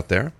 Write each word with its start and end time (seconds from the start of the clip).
out 0.00 0.08
there. 0.08 0.32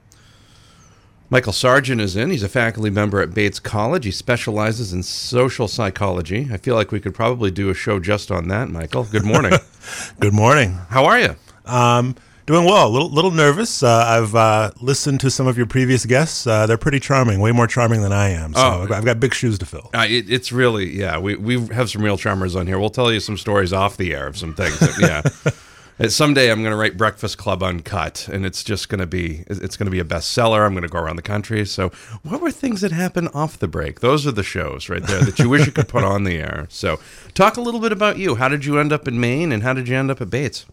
Michael 1.29 1.53
Sargent 1.53 2.01
is 2.01 2.17
in. 2.17 2.31
He's 2.31 2.43
a 2.43 2.49
faculty 2.49 2.91
member 2.91 3.21
at 3.21 3.33
Bates 3.35 3.61
College. 3.61 4.05
He 4.05 4.11
specializes 4.11 4.93
in 4.93 5.03
social 5.05 5.69
psychology. 5.69 6.49
I 6.53 6.57
feel 6.57 6.75
like 6.75 6.91
we 6.91 6.99
could 6.99 7.15
probably 7.15 7.51
do 7.53 7.69
a 7.71 7.75
show 7.75 8.01
just 8.01 8.31
on 8.33 8.49
that, 8.49 8.69
Michael. 8.69 9.05
Good 9.05 9.25
morning. 9.25 9.53
Good 10.21 10.33
morning. 10.35 10.73
How 10.89 11.05
are 11.05 11.21
you? 11.21 11.37
Um, 11.67 12.17
doing 12.47 12.65
well. 12.65 12.89
A 12.89 12.91
little, 12.91 13.11
little 13.11 13.31
nervous. 13.31 13.81
Uh, 13.81 14.05
I've 14.09 14.35
uh, 14.35 14.73
listened 14.81 15.21
to 15.21 15.31
some 15.31 15.47
of 15.47 15.57
your 15.57 15.67
previous 15.67 16.05
guests. 16.05 16.49
Uh, 16.49 16.67
they're 16.67 16.77
pretty 16.77 16.99
charming, 16.99 17.39
way 17.39 17.53
more 17.53 17.69
charming 17.69 18.03
than 18.03 18.13
I 18.13 18.31
am. 18.31 18.53
So 18.55 18.61
Oh. 18.61 18.83
I've, 18.83 18.89
got, 18.89 18.99
I've 18.99 19.05
got 19.05 19.21
big 19.21 19.33
shoes 19.35 19.57
to 19.61 19.67
fill. 19.67 19.89
Uh, 19.95 20.07
it, 20.09 20.29
it's 20.29 20.51
really, 20.51 20.99
yeah, 20.99 21.17
we, 21.21 21.37
we 21.37 21.65
have 21.69 21.91
some 21.91 22.03
real 22.03 22.17
charmers 22.19 22.57
on 22.57 22.67
here. 22.67 22.81
We'll 22.81 22.91
tell 22.91 23.13
you 23.13 23.21
some 23.21 23.37
stories 23.37 23.73
off 23.73 23.97
the 23.97 24.13
air 24.15 24.27
of 24.27 24.37
some 24.37 24.53
things. 24.55 24.81
that- 24.81 24.99
yeah. 25.47 25.53
Uh, 26.01 26.09
Someday 26.09 26.51
I'm 26.51 26.63
going 26.63 26.71
to 26.71 26.79
write 26.79 26.97
Breakfast 26.97 27.37
Club 27.37 27.63
Uncut, 27.63 28.27
and 28.33 28.47
it's 28.47 28.65
just 28.65 28.89
going 28.89 29.01
to 29.01 29.07
be 29.07 29.45
it's 29.49 29.77
going 29.77 29.85
to 29.85 29.91
be 29.91 30.01
a 30.01 30.05
bestseller. 30.05 30.65
I'm 30.65 30.73
going 30.73 30.83
to 30.83 30.89
go 30.89 30.99
around 30.99 31.17
the 31.17 31.23
country. 31.23 31.67
So, 31.67 31.91
what 32.23 32.41
were 32.41 32.51
things 32.51 32.81
that 32.81 32.91
happened 32.91 33.29
off 33.35 33.59
the 33.59 33.69
break? 33.69 34.01
Those 34.01 34.27
are 34.27 34.33
the 34.33 34.43
shows 34.43 34.89
right 34.89 35.03
there 35.03 35.21
that 35.21 35.39
you 35.39 35.51
wish 35.51 35.67
you 35.67 35.73
could 35.73 35.89
put 35.89 36.03
on 36.03 36.25
the 36.25 36.39
air. 36.39 36.67
So, 36.71 37.01
talk 37.35 37.59
a 37.59 37.61
little 37.61 37.81
bit 37.81 37.93
about 37.93 38.17
you. 38.17 38.37
How 38.37 38.49
did 38.49 38.65
you 38.65 38.79
end 38.79 38.95
up 38.95 39.07
in 39.07 39.21
Maine, 39.21 39.53
and 39.53 39.63
how 39.63 39.75
did 39.75 39.89
you 39.89 39.97
end 39.97 40.11
up 40.11 40.23
at 40.23 40.31
Bates? 40.31 40.65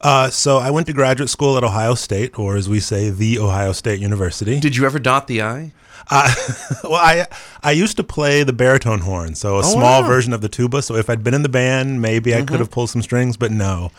Uh, 0.00 0.30
so 0.30 0.58
I 0.58 0.70
went 0.70 0.86
to 0.88 0.92
graduate 0.92 1.28
school 1.28 1.56
at 1.56 1.62
Ohio 1.62 1.94
State, 1.94 2.38
or 2.38 2.56
as 2.56 2.68
we 2.68 2.80
say, 2.80 3.10
the 3.10 3.38
Ohio 3.38 3.72
State 3.72 4.00
University. 4.00 4.58
Did 4.58 4.74
you 4.76 4.86
ever 4.86 4.98
dot 4.98 5.26
the 5.26 5.42
I? 5.42 5.72
Uh, 6.10 6.34
well, 6.84 6.94
I 6.94 7.26
I 7.62 7.72
used 7.72 7.98
to 7.98 8.04
play 8.04 8.42
the 8.42 8.52
baritone 8.54 9.00
horn, 9.00 9.34
so 9.34 9.58
a 9.58 9.64
small 9.64 9.82
wow. 9.82 10.00
Mm-hmm. 10.00 10.08
version 10.08 10.32
of 10.32 10.40
the 10.40 10.48
tuba. 10.48 10.80
So 10.80 10.96
if 10.96 11.10
I'd 11.10 11.22
been 11.22 11.34
in 11.34 11.42
the 11.42 11.50
band, 11.50 12.00
maybe 12.00 12.34
I 12.34 12.42
could 12.42 12.58
have 12.58 12.70
pulled 12.70 12.90
some 12.90 13.02
strings, 13.02 13.36
but 13.36 13.52
no. 13.52 13.92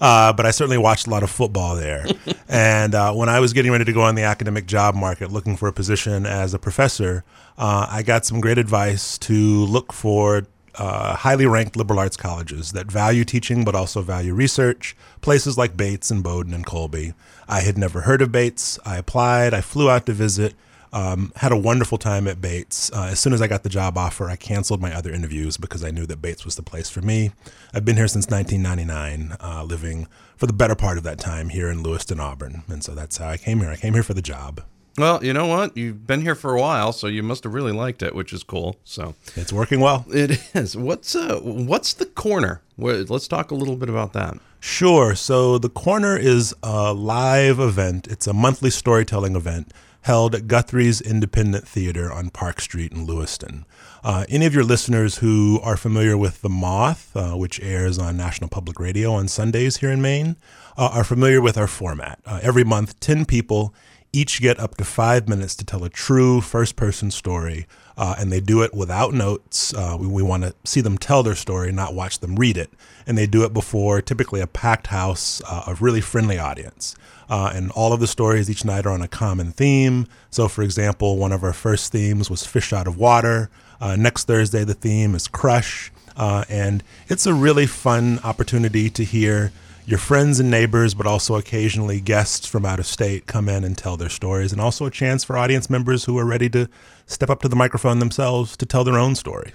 Uh, 0.00 0.32
but 0.32 0.46
I 0.46 0.50
certainly 0.50 0.78
watched 0.78 1.06
a 1.06 1.10
lot 1.10 1.22
of 1.22 1.30
football 1.30 1.76
there. 1.76 2.06
and 2.48 2.94
uh, 2.94 3.12
when 3.12 3.28
I 3.28 3.38
was 3.38 3.52
getting 3.52 3.70
ready 3.70 3.84
to 3.84 3.92
go 3.92 4.02
on 4.02 4.14
the 4.14 4.22
academic 4.22 4.66
job 4.66 4.94
market, 4.94 5.30
looking 5.30 5.56
for 5.56 5.68
a 5.68 5.72
position 5.72 6.24
as 6.24 6.54
a 6.54 6.58
professor, 6.58 7.22
uh, 7.58 7.86
I 7.90 8.02
got 8.02 8.24
some 8.24 8.40
great 8.40 8.58
advice 8.58 9.18
to 9.18 9.34
look 9.34 9.92
for 9.92 10.46
uh, 10.76 11.16
highly 11.16 11.46
ranked 11.46 11.76
liberal 11.76 11.98
arts 11.98 12.16
colleges 12.16 12.72
that 12.72 12.90
value 12.90 13.24
teaching 13.24 13.64
but 13.64 13.74
also 13.74 14.00
value 14.00 14.32
research, 14.32 14.96
places 15.20 15.58
like 15.58 15.76
Bates 15.76 16.10
and 16.10 16.22
Bowdoin 16.22 16.54
and 16.54 16.64
Colby. 16.64 17.12
I 17.48 17.60
had 17.60 17.76
never 17.76 18.02
heard 18.02 18.22
of 18.22 18.32
Bates. 18.32 18.78
I 18.86 18.96
applied, 18.96 19.52
I 19.52 19.60
flew 19.60 19.90
out 19.90 20.06
to 20.06 20.12
visit, 20.12 20.54
um, 20.92 21.32
had 21.36 21.52
a 21.52 21.56
wonderful 21.56 21.98
time 21.98 22.26
at 22.26 22.40
Bates. 22.40 22.90
Uh, 22.92 23.08
as 23.12 23.20
soon 23.20 23.32
as 23.32 23.40
I 23.40 23.46
got 23.46 23.62
the 23.62 23.68
job 23.68 23.96
offer, 23.96 24.28
I 24.28 24.36
canceled 24.36 24.80
my 24.80 24.94
other 24.94 25.10
interviews 25.12 25.56
because 25.56 25.84
I 25.84 25.90
knew 25.90 26.06
that 26.06 26.20
Bates 26.22 26.44
was 26.44 26.56
the 26.56 26.62
place 26.62 26.90
for 26.90 27.00
me. 27.00 27.32
I've 27.72 27.84
been 27.84 27.96
here 27.96 28.08
since 28.08 28.28
1999, 28.28 29.36
uh, 29.40 29.64
living 29.64 30.06
for 30.36 30.46
the 30.46 30.52
better 30.52 30.74
part 30.74 30.98
of 30.98 31.04
that 31.04 31.18
time 31.18 31.50
here 31.50 31.70
in 31.70 31.82
Lewiston, 31.82 32.18
Auburn. 32.20 32.62
And 32.68 32.82
so 32.82 32.92
that's 32.94 33.18
how 33.18 33.28
I 33.28 33.36
came 33.36 33.60
here. 33.60 33.70
I 33.70 33.76
came 33.76 33.94
here 33.94 34.02
for 34.02 34.14
the 34.14 34.22
job. 34.22 34.62
Well, 34.98 35.24
you 35.24 35.32
know 35.32 35.46
what? 35.46 35.76
You've 35.76 36.06
been 36.06 36.22
here 36.22 36.34
for 36.34 36.54
a 36.54 36.60
while, 36.60 36.92
so 36.92 37.06
you 37.06 37.22
must 37.22 37.44
have 37.44 37.54
really 37.54 37.72
liked 37.72 38.02
it, 38.02 38.14
which 38.14 38.32
is 38.32 38.42
cool. 38.42 38.76
So 38.84 39.14
It's 39.36 39.52
working 39.52 39.80
well. 39.80 40.04
it 40.12 40.42
is. 40.54 40.76
What's 40.76 41.14
uh, 41.14 41.38
what's 41.40 41.94
the 41.94 42.06
corner? 42.06 42.60
Let's 42.76 43.28
talk 43.28 43.50
a 43.50 43.54
little 43.54 43.76
bit 43.76 43.88
about 43.88 44.12
that. 44.14 44.38
Sure. 44.58 45.14
So 45.14 45.56
the 45.58 45.70
Corner 45.70 46.16
is 46.18 46.54
a 46.62 46.92
live 46.92 47.60
event. 47.60 48.08
It's 48.08 48.26
a 48.26 48.32
monthly 48.34 48.68
storytelling 48.70 49.36
event 49.36 49.72
held 50.02 50.34
at 50.34 50.46
Guthrie's 50.46 51.00
Independent 51.00 51.66
Theater 51.66 52.12
on 52.12 52.30
Park 52.30 52.60
Street 52.60 52.92
in 52.92 53.04
Lewiston. 53.04 53.66
Uh, 54.02 54.24
any 54.28 54.46
of 54.46 54.54
your 54.54 54.64
listeners 54.64 55.18
who 55.18 55.60
are 55.62 55.76
familiar 55.76 56.16
with 56.16 56.40
The 56.40 56.48
Moth, 56.48 57.14
uh, 57.14 57.32
which 57.34 57.60
airs 57.60 57.98
on 57.98 58.16
National 58.16 58.48
Public 58.48 58.80
Radio 58.80 59.12
on 59.12 59.28
Sundays 59.28 59.78
here 59.78 59.90
in 59.90 60.00
Maine, 60.00 60.36
uh, 60.78 60.90
are 60.92 61.04
familiar 61.04 61.40
with 61.40 61.58
our 61.58 61.66
format. 61.66 62.18
Uh, 62.24 62.40
every 62.42 62.64
month, 62.64 62.98
10 63.00 63.26
people 63.26 63.74
each 64.12 64.40
get 64.40 64.58
up 64.58 64.76
to 64.76 64.84
five 64.84 65.28
minutes 65.28 65.54
to 65.56 65.64
tell 65.64 65.84
a 65.84 65.90
true 65.90 66.40
first 66.40 66.76
person 66.76 67.10
story, 67.10 67.66
uh, 68.00 68.14
and 68.18 68.32
they 68.32 68.40
do 68.40 68.62
it 68.62 68.72
without 68.72 69.12
notes. 69.12 69.74
Uh, 69.74 69.94
we 70.00 70.06
we 70.06 70.22
want 70.22 70.42
to 70.42 70.54
see 70.64 70.80
them 70.80 70.96
tell 70.96 71.22
their 71.22 71.34
story, 71.34 71.70
not 71.70 71.92
watch 71.94 72.20
them 72.20 72.34
read 72.34 72.56
it. 72.56 72.70
And 73.06 73.18
they 73.18 73.26
do 73.26 73.44
it 73.44 73.52
before 73.52 74.00
typically 74.00 74.40
a 74.40 74.46
packed 74.46 74.86
house, 74.86 75.42
uh, 75.46 75.64
a 75.66 75.74
really 75.74 76.00
friendly 76.00 76.38
audience. 76.38 76.96
Uh, 77.28 77.52
and 77.54 77.70
all 77.72 77.92
of 77.92 78.00
the 78.00 78.06
stories 78.06 78.48
each 78.48 78.64
night 78.64 78.86
are 78.86 78.92
on 78.92 79.02
a 79.02 79.08
common 79.08 79.52
theme. 79.52 80.06
So, 80.30 80.48
for 80.48 80.62
example, 80.62 81.18
one 81.18 81.30
of 81.30 81.44
our 81.44 81.52
first 81.52 81.92
themes 81.92 82.30
was 82.30 82.46
Fish 82.46 82.72
Out 82.72 82.86
of 82.86 82.96
Water. 82.96 83.50
Uh, 83.82 83.96
next 83.96 84.26
Thursday, 84.26 84.64
the 84.64 84.74
theme 84.74 85.14
is 85.14 85.28
Crush. 85.28 85.92
Uh, 86.16 86.44
and 86.48 86.82
it's 87.08 87.26
a 87.26 87.34
really 87.34 87.66
fun 87.66 88.18
opportunity 88.24 88.88
to 88.88 89.04
hear 89.04 89.52
your 89.90 89.98
friends 89.98 90.40
and 90.40 90.50
neighbors, 90.50 90.94
but 90.94 91.06
also 91.06 91.34
occasionally 91.36 92.00
guests 92.00 92.46
from 92.46 92.64
out 92.64 92.78
of 92.78 92.86
state 92.86 93.26
come 93.26 93.48
in 93.48 93.64
and 93.64 93.76
tell 93.76 93.96
their 93.96 94.08
stories, 94.08 94.52
and 94.52 94.60
also 94.60 94.86
a 94.86 94.90
chance 94.90 95.24
for 95.24 95.36
audience 95.36 95.68
members 95.68 96.04
who 96.04 96.18
are 96.18 96.24
ready 96.24 96.48
to 96.50 96.68
step 97.06 97.30
up 97.30 97.42
to 97.42 97.48
the 97.48 97.56
microphone 97.56 97.98
themselves 97.98 98.56
to 98.56 98.66
tell 98.66 98.84
their 98.84 98.98
own 98.98 99.14
story. 99.14 99.52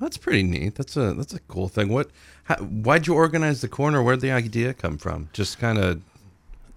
That's 0.00 0.16
pretty 0.16 0.44
neat. 0.44 0.76
That's 0.76 0.96
a 0.96 1.12
that's 1.14 1.34
a 1.34 1.40
cool 1.40 1.68
thing. 1.68 1.88
What? 1.88 2.10
How, 2.44 2.56
why'd 2.56 3.06
you 3.06 3.14
organize 3.14 3.60
the 3.60 3.68
corner? 3.68 4.02
Where'd 4.02 4.20
the 4.20 4.30
idea 4.30 4.72
come 4.74 4.98
from? 4.98 5.28
Just 5.32 5.58
kind 5.58 5.78
of. 5.78 6.02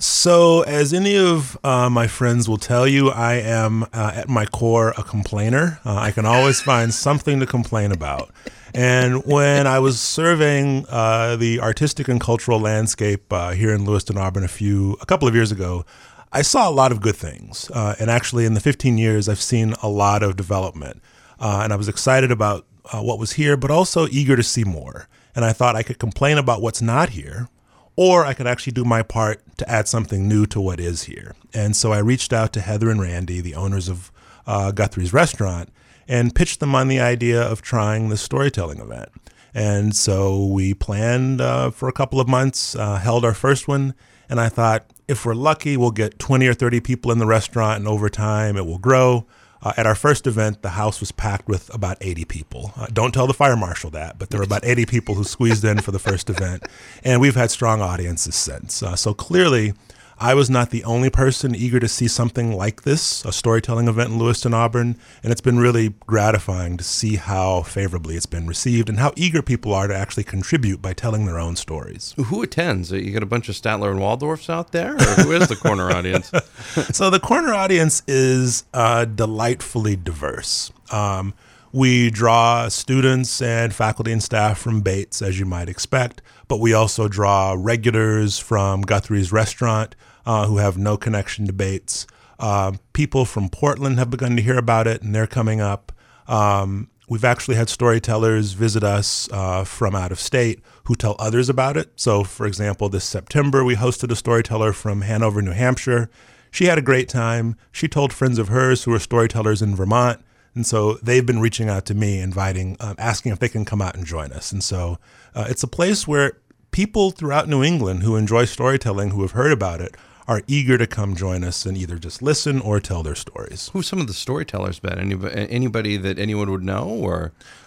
So, 0.01 0.63
as 0.63 0.93
any 0.93 1.15
of 1.15 1.55
uh, 1.63 1.87
my 1.87 2.07
friends 2.07 2.49
will 2.49 2.57
tell 2.57 2.87
you, 2.87 3.11
I 3.11 3.33
am 3.33 3.83
uh, 3.93 4.13
at 4.15 4.27
my 4.27 4.47
core 4.47 4.95
a 4.97 5.03
complainer. 5.03 5.79
Uh, 5.85 5.95
I 5.95 6.09
can 6.09 6.25
always 6.25 6.59
find 6.71 6.91
something 6.91 7.39
to 7.39 7.45
complain 7.45 7.91
about. 7.91 8.31
And 8.73 9.23
when 9.25 9.67
I 9.67 9.77
was 9.77 9.99
surveying 9.99 10.87
uh, 10.89 11.35
the 11.35 11.59
artistic 11.59 12.07
and 12.07 12.19
cultural 12.19 12.59
landscape 12.59 13.31
uh, 13.31 13.51
here 13.51 13.75
in 13.75 13.85
Lewiston, 13.85 14.17
Auburn, 14.17 14.43
a 14.43 14.47
few, 14.47 14.97
a 15.01 15.05
couple 15.05 15.27
of 15.27 15.35
years 15.35 15.51
ago, 15.51 15.85
I 16.31 16.41
saw 16.41 16.67
a 16.67 16.73
lot 16.73 16.91
of 16.91 16.99
good 16.99 17.15
things. 17.15 17.69
Uh, 17.69 17.93
and 17.99 18.09
actually, 18.09 18.45
in 18.45 18.55
the 18.55 18.59
15 18.59 18.97
years, 18.97 19.29
I've 19.29 19.39
seen 19.39 19.75
a 19.83 19.87
lot 19.87 20.23
of 20.23 20.35
development. 20.35 20.99
Uh, 21.39 21.61
and 21.63 21.71
I 21.71 21.75
was 21.75 21.87
excited 21.87 22.31
about 22.31 22.65
uh, 22.91 23.03
what 23.03 23.19
was 23.19 23.33
here, 23.33 23.55
but 23.55 23.69
also 23.69 24.07
eager 24.07 24.35
to 24.35 24.41
see 24.41 24.63
more. 24.63 25.07
And 25.35 25.45
I 25.45 25.53
thought 25.53 25.75
I 25.75 25.83
could 25.83 25.99
complain 25.99 26.39
about 26.39 26.59
what's 26.59 26.81
not 26.81 27.09
here, 27.09 27.49
or 27.95 28.25
I 28.25 28.33
could 28.33 28.47
actually 28.47 28.73
do 28.73 28.83
my 28.83 29.03
part 29.03 29.41
to 29.57 29.69
add 29.69 29.87
something 29.87 30.27
new 30.27 30.45
to 30.47 30.61
what 30.61 30.79
is 30.79 31.03
here. 31.03 31.35
And 31.53 31.75
so 31.75 31.91
I 31.91 31.99
reached 31.99 32.33
out 32.33 32.53
to 32.53 32.61
Heather 32.61 32.89
and 32.89 33.01
Randy, 33.01 33.41
the 33.41 33.55
owners 33.55 33.89
of 33.89 34.11
uh, 34.47 34.71
Guthrie's 34.71 35.13
restaurant, 35.13 35.69
and 36.07 36.33
pitched 36.35 36.59
them 36.59 36.75
on 36.75 36.87
the 36.87 36.99
idea 36.99 37.41
of 37.41 37.61
trying 37.61 38.09
the 38.09 38.17
storytelling 38.17 38.79
event. 38.79 39.09
And 39.53 39.95
so 39.95 40.45
we 40.45 40.73
planned 40.73 41.41
uh, 41.41 41.71
for 41.71 41.89
a 41.89 41.93
couple 41.93 42.19
of 42.19 42.27
months, 42.27 42.75
uh, 42.75 42.97
held 42.97 43.25
our 43.25 43.33
first 43.33 43.67
one, 43.67 43.93
and 44.29 44.39
I 44.39 44.47
thought 44.47 44.85
if 45.07 45.25
we're 45.25 45.35
lucky, 45.35 45.75
we'll 45.75 45.91
get 45.91 46.19
20 46.19 46.47
or 46.47 46.53
30 46.53 46.79
people 46.79 47.11
in 47.11 47.19
the 47.19 47.25
restaurant, 47.25 47.79
and 47.79 47.87
over 47.87 48.07
time 48.09 48.55
it 48.55 48.65
will 48.65 48.77
grow. 48.77 49.27
Uh, 49.63 49.73
at 49.77 49.85
our 49.85 49.95
first 49.95 50.25
event, 50.25 50.61
the 50.61 50.69
house 50.69 50.99
was 50.99 51.11
packed 51.11 51.47
with 51.47 51.73
about 51.73 51.97
80 52.01 52.25
people. 52.25 52.73
Uh, 52.75 52.87
don't 52.91 53.13
tell 53.13 53.27
the 53.27 53.33
fire 53.33 53.55
marshal 53.55 53.91
that, 53.91 54.17
but 54.17 54.29
there 54.29 54.39
were 54.39 54.45
about 54.45 54.65
80 54.65 54.85
people 54.87 55.15
who 55.15 55.23
squeezed 55.23 55.63
in 55.63 55.79
for 55.79 55.91
the 55.91 55.99
first 55.99 56.29
event. 56.29 56.63
And 57.03 57.21
we've 57.21 57.35
had 57.35 57.51
strong 57.51 57.81
audiences 57.81 58.35
since. 58.35 58.81
Uh, 58.81 58.95
so 58.95 59.13
clearly, 59.13 59.73
I 60.21 60.35
was 60.35 60.51
not 60.51 60.69
the 60.69 60.83
only 60.83 61.09
person 61.09 61.55
eager 61.55 61.79
to 61.79 61.87
see 61.87 62.07
something 62.07 62.55
like 62.55 62.83
this, 62.83 63.25
a 63.25 63.31
storytelling 63.31 63.87
event 63.87 64.11
in 64.11 64.19
Lewiston, 64.19 64.53
Auburn. 64.53 64.95
And 65.23 65.31
it's 65.31 65.41
been 65.41 65.57
really 65.57 65.95
gratifying 66.05 66.77
to 66.77 66.83
see 66.83 67.15
how 67.15 67.63
favorably 67.63 68.15
it's 68.15 68.27
been 68.27 68.45
received 68.45 68.87
and 68.87 68.99
how 68.99 69.13
eager 69.15 69.41
people 69.41 69.73
are 69.73 69.87
to 69.87 69.95
actually 69.95 70.25
contribute 70.25 70.79
by 70.79 70.93
telling 70.93 71.25
their 71.25 71.39
own 71.39 71.55
stories. 71.55 72.13
Who 72.25 72.43
attends? 72.43 72.91
You 72.91 73.11
got 73.11 73.23
a 73.23 73.25
bunch 73.25 73.49
of 73.49 73.55
Statler 73.55 73.89
and 73.89 73.99
Waldorfs 73.99 74.47
out 74.47 74.71
there, 74.73 74.93
or 74.93 75.23
who 75.23 75.31
is 75.31 75.47
the 75.47 75.55
corner 75.55 75.89
audience? 75.95 76.27
so 76.91 77.09
the 77.09 77.19
corner 77.19 77.55
audience 77.55 78.03
is 78.07 78.65
uh, 78.75 79.05
delightfully 79.05 79.95
diverse. 79.95 80.71
Um, 80.91 81.33
we 81.73 82.11
draw 82.11 82.67
students 82.67 83.41
and 83.41 83.73
faculty 83.73 84.11
and 84.11 84.21
staff 84.21 84.59
from 84.59 84.81
Bates, 84.81 85.23
as 85.23 85.39
you 85.39 85.47
might 85.47 85.67
expect, 85.67 86.21
but 86.47 86.59
we 86.59 86.73
also 86.75 87.07
draw 87.07 87.55
regulars 87.57 88.37
from 88.37 88.83
Guthrie's 88.83 89.31
restaurant 89.31 89.95
uh, 90.25 90.47
who 90.47 90.57
have 90.57 90.77
no 90.77 90.97
connection 90.97 91.47
to 91.47 91.53
Bates. 91.53 92.07
Uh, 92.39 92.73
people 92.93 93.25
from 93.25 93.49
Portland 93.49 93.99
have 93.99 94.09
begun 94.09 94.35
to 94.35 94.41
hear 94.41 94.57
about 94.57 94.87
it, 94.87 95.01
and 95.01 95.13
they're 95.13 95.27
coming 95.27 95.61
up. 95.61 95.91
Um, 96.27 96.89
we've 97.07 97.25
actually 97.25 97.55
had 97.55 97.69
storytellers 97.69 98.53
visit 98.53 98.83
us 98.83 99.29
uh, 99.31 99.63
from 99.63 99.95
out 99.95 100.11
of 100.11 100.19
state 100.19 100.61
who 100.85 100.95
tell 100.95 101.15
others 101.19 101.49
about 101.49 101.77
it. 101.77 101.91
So, 101.95 102.23
for 102.23 102.47
example, 102.47 102.89
this 102.89 103.03
September, 103.03 103.63
we 103.63 103.75
hosted 103.75 104.11
a 104.11 104.15
storyteller 104.15 104.73
from 104.73 105.01
Hanover, 105.01 105.41
New 105.41 105.51
Hampshire. 105.51 106.09
She 106.49 106.65
had 106.65 106.77
a 106.77 106.81
great 106.81 107.09
time. 107.09 107.55
She 107.71 107.87
told 107.87 108.11
friends 108.11 108.39
of 108.39 108.47
hers 108.47 108.83
who 108.83 108.93
are 108.93 108.99
storytellers 108.99 109.61
in 109.61 109.75
Vermont. 109.75 110.19
And 110.53 110.65
so 110.65 110.95
they've 110.95 111.25
been 111.25 111.39
reaching 111.39 111.69
out 111.69 111.85
to 111.85 111.93
me, 111.93 112.19
inviting, 112.19 112.75
um, 112.79 112.95
asking 112.97 113.31
if 113.31 113.39
they 113.39 113.49
can 113.49 113.65
come 113.65 113.81
out 113.81 113.95
and 113.95 114.05
join 114.05 114.33
us. 114.33 114.51
And 114.51 114.63
so 114.63 114.97
uh, 115.33 115.47
it's 115.49 115.63
a 115.63 115.67
place 115.67 116.07
where 116.07 116.33
people 116.71 117.11
throughout 117.11 117.47
New 117.47 117.63
England 117.63 118.03
who 118.03 118.15
enjoy 118.15 118.45
storytelling, 118.45 119.11
who 119.11 119.21
have 119.21 119.31
heard 119.31 119.51
about 119.51 119.79
it, 119.79 119.95
are 120.31 120.41
eager 120.47 120.77
to 120.77 120.87
come 120.97 121.11
join 121.25 121.41
us 121.43 121.65
and 121.67 121.75
either 121.81 121.97
just 122.07 122.21
listen 122.21 122.55
or 122.67 122.79
tell 122.79 123.03
their 123.03 123.19
stories. 123.27 123.69
Who's 123.73 123.87
some 123.91 124.01
of 124.03 124.07
the 124.07 124.13
storytellers 124.25 124.79
been? 124.79 124.97
Anybody, 125.07 125.35
anybody 125.59 125.97
that 126.05 126.17
anyone 126.25 126.49
would 126.53 126.67
know, 126.71 126.85
or 127.07 127.15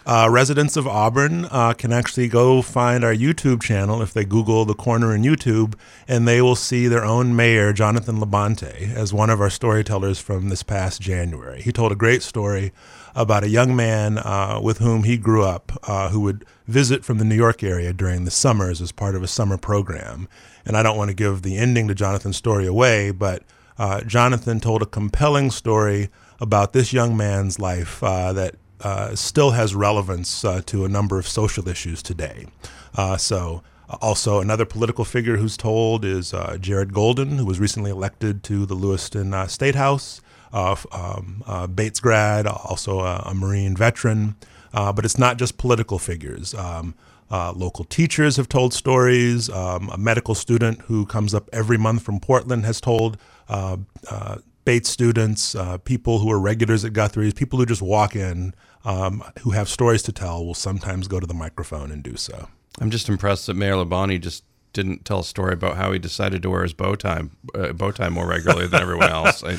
Uh, 0.06 0.28
residents 0.31 0.76
of 0.76 0.87
Auburn 0.87 1.46
uh, 1.50 1.72
can 1.72 1.90
actually 2.00 2.28
go 2.28 2.61
find 2.61 3.00
our 3.05 3.16
YouTube 3.25 3.61
channel 3.62 4.02
if 4.02 4.12
they 4.12 4.26
Google 4.37 4.66
the 4.66 4.75
corner 4.87 5.14
in 5.16 5.22
YouTube, 5.31 5.70
and 6.06 6.28
they 6.28 6.40
will 6.43 6.56
see 6.56 6.88
their 6.88 7.06
own 7.14 7.34
mayor, 7.34 7.72
Jonathan 7.72 8.19
Labonte, 8.20 8.75
as 9.02 9.14
one 9.14 9.31
of 9.32 9.40
our 9.40 9.50
storytellers 9.50 10.19
from 10.20 10.50
this 10.50 10.62
past 10.62 11.00
January. 11.00 11.62
He 11.62 11.72
told 11.72 11.90
a 11.90 12.02
great 12.05 12.22
story 12.22 12.67
about 13.14 13.44
a 13.44 13.55
young 13.58 13.75
man 13.75 14.19
uh, 14.19 14.60
with 14.67 14.78
whom 14.84 15.05
he 15.05 15.17
grew 15.17 15.44
up 15.55 15.72
uh, 15.93 16.10
who 16.12 16.20
would 16.20 16.44
visit 16.66 17.05
from 17.05 17.19
the 17.19 17.25
New 17.25 17.34
York 17.34 17.62
area 17.62 17.93
during 17.93 18.25
the 18.25 18.31
summers 18.31 18.81
as 18.81 18.93
part 18.93 19.14
of 19.14 19.22
a 19.22 19.28
summer 19.28 19.58
program. 19.58 20.28
And 20.64 20.76
I 20.76 20.82
don't 20.82 20.96
want 20.96 21.11
to 21.11 21.14
give 21.14 21.43
the 21.43 21.56
ending 21.56 21.88
to 21.88 21.94
Jonathan's 21.94 22.37
story 22.37 22.66
away, 22.66 23.11
but 23.11 23.43
uh, 23.78 24.02
Jonathan 24.02 24.61
told 24.61 24.82
a 24.82 24.87
compelling 24.87 25.50
story 25.50 26.08
about 26.40 26.72
this 26.72 26.93
young 26.93 27.16
man's 27.16 27.58
life 27.58 28.02
uh, 28.02 28.32
that 28.32 28.55
uh, 28.81 29.14
still 29.14 29.52
has 29.52 29.75
relevance 29.75 30.44
uh, 30.44 30.61
to 30.66 30.84
a 30.84 30.88
number 30.88 31.19
of 31.19 31.26
social 31.26 31.69
issues 31.69 32.02
today. 32.02 32.46
Uh, 32.94 33.17
so, 33.17 33.62
also 34.00 34.40
another 34.40 34.64
political 34.64 35.05
figure 35.05 35.37
who's 35.37 35.56
told 35.56 36.05
is 36.05 36.32
uh, 36.32 36.56
Jared 36.58 36.93
Golden, 36.94 37.38
who 37.38 37.44
was 37.44 37.60
recently 37.60 37.90
elected 37.90 38.43
to 38.44 38.67
the 38.67 38.75
Lewiston 38.75 39.49
State 39.49 39.75
House. 39.75 40.20
Um, 40.52 41.43
Bates 41.75 42.00
grad, 42.00 42.46
also 42.46 43.00
a, 43.00 43.22
a 43.26 43.34
Marine 43.34 43.76
veteran. 43.76 44.37
Uh, 44.74 44.92
but 44.92 45.04
it's 45.04 45.16
not 45.16 45.38
just 45.38 45.56
political 45.56 45.98
figures. 45.98 46.52
Um, 46.54 46.94
uh, 47.30 47.52
local 47.52 47.84
teachers 47.84 48.36
have 48.36 48.48
told 48.48 48.74
stories. 48.74 49.48
Um, 49.48 49.88
a 49.88 49.96
medical 49.96 50.34
student 50.34 50.82
who 50.82 51.06
comes 51.06 51.32
up 51.32 51.48
every 51.52 51.78
month 51.78 52.02
from 52.02 52.20
Portland 52.20 52.64
has 52.66 52.80
told 52.80 53.16
uh, 53.48 53.78
uh, 54.10 54.38
Bates 54.64 54.88
students, 54.88 55.54
uh, 55.54 55.78
people 55.78 56.18
who 56.18 56.30
are 56.30 56.38
regulars 56.38 56.84
at 56.84 56.92
Guthrie's, 56.92 57.34
people 57.34 57.58
who 57.58 57.66
just 57.66 57.82
walk 57.82 58.16
in 58.16 58.54
um, 58.84 59.22
who 59.40 59.50
have 59.50 59.68
stories 59.68 60.02
to 60.04 60.12
tell 60.12 60.44
will 60.44 60.54
sometimes 60.54 61.08
go 61.08 61.20
to 61.20 61.26
the 61.26 61.34
microphone 61.34 61.90
and 61.90 62.02
do 62.02 62.16
so. 62.16 62.48
I'm 62.80 62.90
just 62.90 63.08
impressed 63.08 63.46
that 63.46 63.54
Mayor 63.54 63.74
Labonte 63.74 64.20
just 64.20 64.44
didn't 64.72 65.04
tell 65.04 65.20
a 65.20 65.24
story 65.24 65.54
about 65.54 65.76
how 65.76 65.92
he 65.92 65.98
decided 65.98 66.42
to 66.42 66.50
wear 66.50 66.62
his 66.62 66.72
bow 66.72 66.94
tie, 66.96 67.22
uh, 67.54 67.72
bow 67.72 67.92
tie 67.92 68.08
more 68.08 68.26
regularly 68.26 68.66
than 68.66 68.82
everyone 68.82 69.10
else. 69.10 69.44
I, 69.44 69.58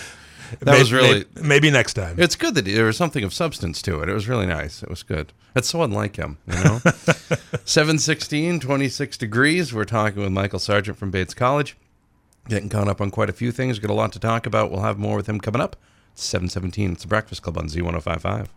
that 0.60 0.66
May- 0.74 0.80
was 0.80 0.92
really. 0.94 1.26
may- 1.36 1.42
maybe 1.42 1.72
next 1.72 1.94
time. 1.94 2.16
It's 2.20 2.36
good 2.36 2.56
that 2.56 2.66
there 2.66 2.86
was 2.86 2.98
something 2.98 3.24
of 3.24 3.34
substance 3.34 3.82
to 3.84 4.02
it. 4.02 4.10
It 4.10 4.14
was 4.14 4.28
really 4.28 4.46
nice. 4.46 4.84
It 4.84 4.90
was 4.90 5.04
good. 5.04 5.34
That's 5.54 5.70
so 5.70 5.84
unlike 5.84 6.16
him, 6.18 6.38
you 6.48 6.64
know? 6.64 6.80
716, 7.66 8.60
26 8.60 9.18
degrees. 9.18 9.74
We're 9.74 9.86
talking 9.86 10.22
with 10.22 10.32
Michael 10.32 10.60
Sargent 10.60 10.98
from 10.98 11.12
Bates 11.12 11.34
College. 11.34 11.78
Getting 12.48 12.70
caught 12.70 12.88
up 12.88 13.02
on 13.02 13.10
quite 13.12 13.30
a 13.30 13.34
few 13.34 13.52
things. 13.52 13.80
Got 13.80 13.90
a 13.90 13.94
lot 13.94 14.12
to 14.14 14.20
talk 14.20 14.46
about. 14.46 14.70
We'll 14.72 14.82
have 14.82 15.00
more 15.00 15.16
with 15.16 15.28
him 15.28 15.40
coming 15.40 15.62
up. 15.62 15.76
717. 16.16 16.92
It's 16.94 17.02
the 17.04 17.08
Breakfast 17.08 17.42
Club 17.42 17.58
on 17.58 17.68
Z1055. 17.68 18.48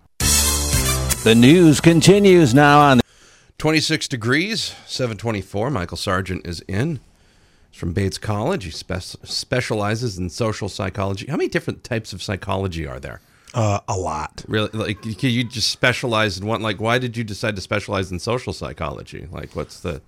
The 1.25 1.34
news 1.34 1.81
continues 1.81 2.55
now 2.55 2.81
on 2.81 3.00
26 3.58 4.06
degrees, 4.08 4.75
724. 4.87 5.70
Michael 5.70 5.96
Sargent 5.96 6.46
is 6.46 6.61
in. 6.69 7.00
He's 7.70 7.81
from 7.81 7.93
Bates 7.93 8.19
College. 8.19 8.65
He 8.65 8.70
spe- 8.70 9.17
specializes 9.25 10.19
in 10.19 10.31
social 10.31 10.69
psychology. 10.69 11.26
How 11.26 11.37
many 11.37 11.49
different 11.49 11.85
types 11.85 12.12
of 12.12 12.23
psychology 12.23 12.87
are 12.87 13.00
there? 13.00 13.20
Uh, 13.55 13.81
a 13.88 13.97
lot. 13.97 14.44
Really, 14.47 14.69
like 14.73 15.00
can 15.00 15.31
you 15.31 15.44
just 15.44 15.70
specialize 15.70 16.38
in 16.38 16.47
one? 16.47 16.61
Like, 16.61 16.81
why 16.81 16.99
did 16.99 17.17
you 17.17 17.25
decide 17.25 17.56
to 17.56 17.62
specialize 17.62 18.12
in 18.12 18.19
social 18.19 18.53
psychology? 18.53 19.26
Like, 19.31 19.56
what's 19.56 19.81
the? 19.81 20.03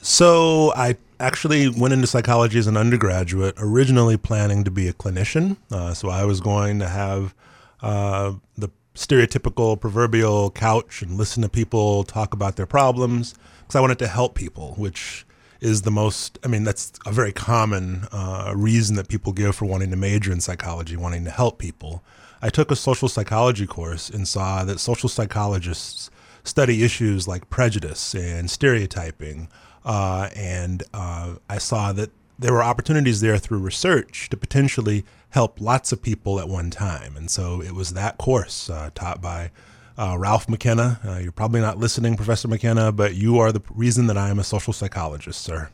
So 0.00 0.72
I 0.76 0.96
actually 1.18 1.68
went 1.68 1.92
into 1.92 2.06
psychology 2.06 2.58
as 2.58 2.68
an 2.68 2.76
undergraduate, 2.76 3.56
originally 3.58 4.16
planning 4.16 4.62
to 4.62 4.70
be 4.70 4.86
a 4.86 4.92
clinician. 4.92 5.56
Uh, 5.72 5.92
so 5.92 6.08
I 6.08 6.24
was 6.24 6.40
going 6.40 6.78
to 6.78 6.88
have 6.88 7.34
uh, 7.82 8.34
the 8.56 8.68
stereotypical 8.94 9.80
proverbial 9.80 10.50
couch 10.50 11.02
and 11.02 11.16
listen 11.16 11.42
to 11.42 11.48
people 11.48 12.04
talk 12.04 12.32
about 12.32 12.56
their 12.56 12.66
problems 12.66 13.34
because 13.60 13.76
I 13.76 13.80
wanted 13.80 13.98
to 14.00 14.08
help 14.08 14.34
people, 14.34 14.74
which 14.76 15.24
is 15.60 15.82
the 15.82 15.90
most, 15.90 16.38
I 16.44 16.48
mean, 16.48 16.64
that's 16.64 16.92
a 17.04 17.12
very 17.12 17.32
common 17.32 18.06
uh, 18.12 18.52
reason 18.54 18.96
that 18.96 19.08
people 19.08 19.32
give 19.32 19.56
for 19.56 19.64
wanting 19.64 19.90
to 19.90 19.96
major 19.96 20.32
in 20.32 20.40
psychology, 20.40 20.96
wanting 20.96 21.24
to 21.24 21.30
help 21.30 21.58
people. 21.58 22.02
I 22.40 22.50
took 22.50 22.70
a 22.70 22.76
social 22.76 23.08
psychology 23.08 23.66
course 23.66 24.08
and 24.08 24.28
saw 24.28 24.64
that 24.64 24.78
social 24.78 25.08
psychologists 25.08 26.10
study 26.44 26.82
issues 26.84 27.26
like 27.26 27.50
prejudice 27.50 28.14
and 28.14 28.50
stereotyping. 28.50 29.48
Uh, 29.84 30.28
and 30.36 30.82
uh, 30.94 31.34
I 31.48 31.58
saw 31.58 31.92
that 31.92 32.10
there 32.38 32.52
were 32.52 32.62
opportunities 32.62 33.20
there 33.20 33.38
through 33.38 33.58
research 33.58 34.28
to 34.30 34.36
potentially 34.36 35.04
help 35.30 35.60
lots 35.60 35.92
of 35.92 36.00
people 36.00 36.38
at 36.38 36.48
one 36.48 36.70
time. 36.70 37.16
And 37.16 37.30
so 37.30 37.60
it 37.60 37.72
was 37.72 37.94
that 37.94 38.16
course 38.16 38.70
uh, 38.70 38.90
taught 38.94 39.20
by 39.20 39.50
uh, 39.98 40.16
Ralph 40.18 40.48
McKenna. 40.48 41.00
Uh, 41.06 41.18
you're 41.18 41.32
probably 41.32 41.60
not 41.60 41.76
listening, 41.78 42.16
Professor 42.16 42.48
McKenna, 42.48 42.92
but 42.92 43.14
you 43.14 43.38
are 43.38 43.52
the 43.52 43.60
reason 43.74 44.06
that 44.06 44.16
I 44.16 44.30
am 44.30 44.38
a 44.38 44.44
social 44.44 44.72
psychologist, 44.72 45.42
sir. 45.42 45.70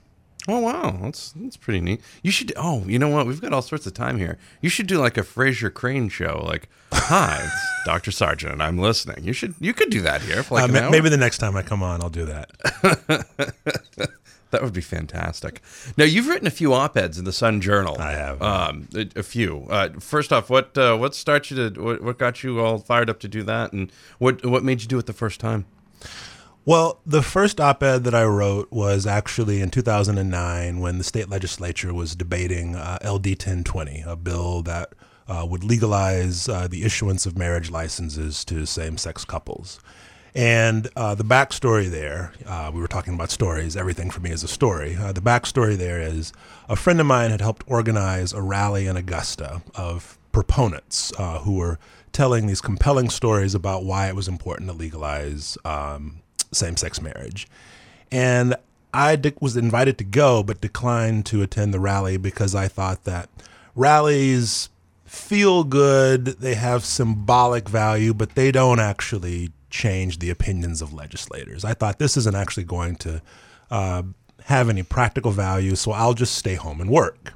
Oh 0.47 0.59
wow, 0.59 0.99
that's 1.00 1.32
that's 1.32 1.56
pretty 1.56 1.81
neat. 1.81 2.03
You 2.23 2.31
should. 2.31 2.53
Oh, 2.56 2.82
you 2.87 2.99
know 2.99 3.09
what? 3.09 3.26
We've 3.26 3.41
got 3.41 3.55
all 3.55 3.62
sorts 3.62 3.87
of 3.87 3.94
time 3.94 4.19
here. 4.19 4.37
You 4.61 4.69
should 4.69 4.87
do 4.87 4.99
like 4.99 5.17
a 5.17 5.23
Frasier 5.23 5.73
Crane 5.73 6.11
show. 6.11 6.43
Like, 6.47 6.69
hi, 6.93 7.41
it's 7.43 7.55
Dr. 7.87 8.11
Sargent, 8.11 8.53
and 8.53 8.62
I'm 8.62 8.76
listening. 8.76 9.25
You 9.25 9.32
should. 9.32 9.55
You 9.59 9.73
could 9.73 9.88
do 9.88 10.03
that 10.03 10.21
here 10.21 10.43
for 10.43 10.56
like 10.56 10.65
Uh, 10.65 10.67
an 10.67 10.73
ma- 10.75 10.81
hour. 10.81 10.91
maybe 10.91 11.09
the 11.09 11.17
next 11.17 11.38
time 11.38 11.56
I 11.56 11.62
come 11.62 11.82
on, 11.82 12.03
I'll 12.03 12.11
do 12.11 12.26
that. 12.26 12.50
That 14.55 14.62
would 14.62 14.73
be 14.73 14.81
fantastic. 14.81 15.61
Now 15.97 16.05
you've 16.05 16.29
written 16.29 16.47
a 16.47 16.51
few 16.51 16.75
op-eds 16.75 17.19
in 17.19 17.25
the 17.25 17.33
Sun 17.33 17.61
Journal. 17.61 17.97
I 17.99 18.12
have. 18.12 18.41
Um, 18.41 18.87
a, 18.95 19.09
a 19.17 19.23
few. 19.25 19.67
Uh, 19.69 19.89
first 19.99 20.33
off, 20.33 20.49
what 20.49 20.79
uh, 20.79 20.97
what 20.97 21.17
starts 21.17 21.51
you 21.51 21.71
to 21.71 21.83
what, 21.83 22.01
what 22.05 22.19
got 22.19 22.45
you 22.45 22.61
all 22.61 22.79
fired 22.79 23.11
up 23.11 23.19
to 23.21 23.29
do 23.29 23.43
that, 23.43 23.73
and 23.73 23.91
what 24.19 24.47
what 24.47 24.62
made 24.62 24.81
you 24.81 24.87
do 24.87 24.97
it 24.97 25.06
the 25.06 25.12
first 25.12 25.41
time? 25.41 25.67
Well, 26.65 27.01
the 27.05 27.21
first 27.21 27.61
op 27.61 27.83
ed 27.83 28.05
that 28.05 28.15
I 28.15 28.23
wrote 28.23 28.71
was 28.71 29.09
actually 29.09 29.61
in 29.61 29.71
2009 29.71 30.79
when 30.79 30.99
the 30.99 31.05
state 31.05 31.29
legislature 31.29 31.93
was 31.93 32.15
debating 32.15 32.77
uh, 32.77 32.99
LD 33.03 33.31
1020, 33.31 34.05
a 34.07 34.15
bill 34.15 34.62
that 34.62 34.93
uh, 35.27 35.45
would 35.50 35.65
legalize 35.65 36.49
uh, 36.49 36.69
the 36.69 36.85
issuance 36.85 37.27
of 37.27 37.37
marriage 37.37 37.73
licenses 37.73 38.45
to 38.45 38.67
same 38.67 38.99
sex 38.99 39.25
couples. 39.25 39.81
And 40.35 40.89
uh, 40.97 41.15
the 41.15 41.25
backstory 41.25 41.89
there, 41.89 42.33
uh, 42.45 42.71
we 42.75 42.81
were 42.81 42.89
talking 42.89 43.15
about 43.15 43.31
stories, 43.31 43.77
everything 43.77 44.11
for 44.11 44.21
me 44.21 44.31
is 44.31 44.43
a 44.43 44.49
story. 44.49 44.97
Uh, 44.97 45.13
the 45.13 45.21
backstory 45.21 45.77
there 45.77 46.01
is 46.01 46.33
a 46.69 46.75
friend 46.75 47.01
of 47.01 47.07
mine 47.07 47.31
had 47.31 47.41
helped 47.41 47.63
organize 47.69 48.33
a 48.33 48.43
rally 48.43 48.87
in 48.87 48.97
Augusta 48.97 49.63
of 49.77 50.19
proponents 50.33 51.13
uh, 51.19 51.39
who 51.41 51.55
were 51.55 51.79
telling 52.13 52.47
these 52.47 52.61
compelling 52.61 53.11
stories 53.11 53.55
about 53.55 53.85
why 53.85 54.09
it 54.09 54.17
was 54.17 54.27
important 54.27 54.69
to 54.71 54.77
legalize 54.77 55.57
um, 55.65 56.21
same 56.53 56.77
sex 56.77 57.01
marriage. 57.01 57.47
And 58.11 58.57
I 58.93 59.15
de- 59.17 59.35
was 59.41 59.57
invited 59.57 59.99
to 59.99 60.05
go, 60.05 60.43
but 60.43 60.61
declined 60.61 61.27
to 61.27 61.43
attend 61.43 61.73
the 61.73 61.81
rally 61.81 62.17
because 62.17 62.57
I 62.57 62.67
thought 62.67 63.05
that 63.05 63.29
rallies 63.77 64.69
feel 65.05 65.63
good, 65.63 66.27
they 66.27 66.55
have 66.55 66.85
symbolic 66.85 67.69
value, 67.69 68.12
but 68.12 68.35
they 68.35 68.50
don't 68.50 68.81
actually 68.81 69.50
change 69.75 70.21
the 70.21 70.31
opinions 70.31 70.81
of 70.81 70.93
legislators. 70.93 71.64
I 71.64 71.75
thought 71.75 71.99
this 71.99 72.16
isn't 72.16 72.37
actually 72.37 72.62
going 72.64 72.95
to 72.97 73.21
uh, 73.73 74.02
have 74.45 74.69
any 74.69 74.85
practical 74.85 75.33
value, 75.33 75.75
so 75.75 75.90
I'll 75.90 76.14
just 76.14 76.37
stay 76.37 76.54
home 76.54 76.81
and 76.81 76.88
work. 76.88 77.33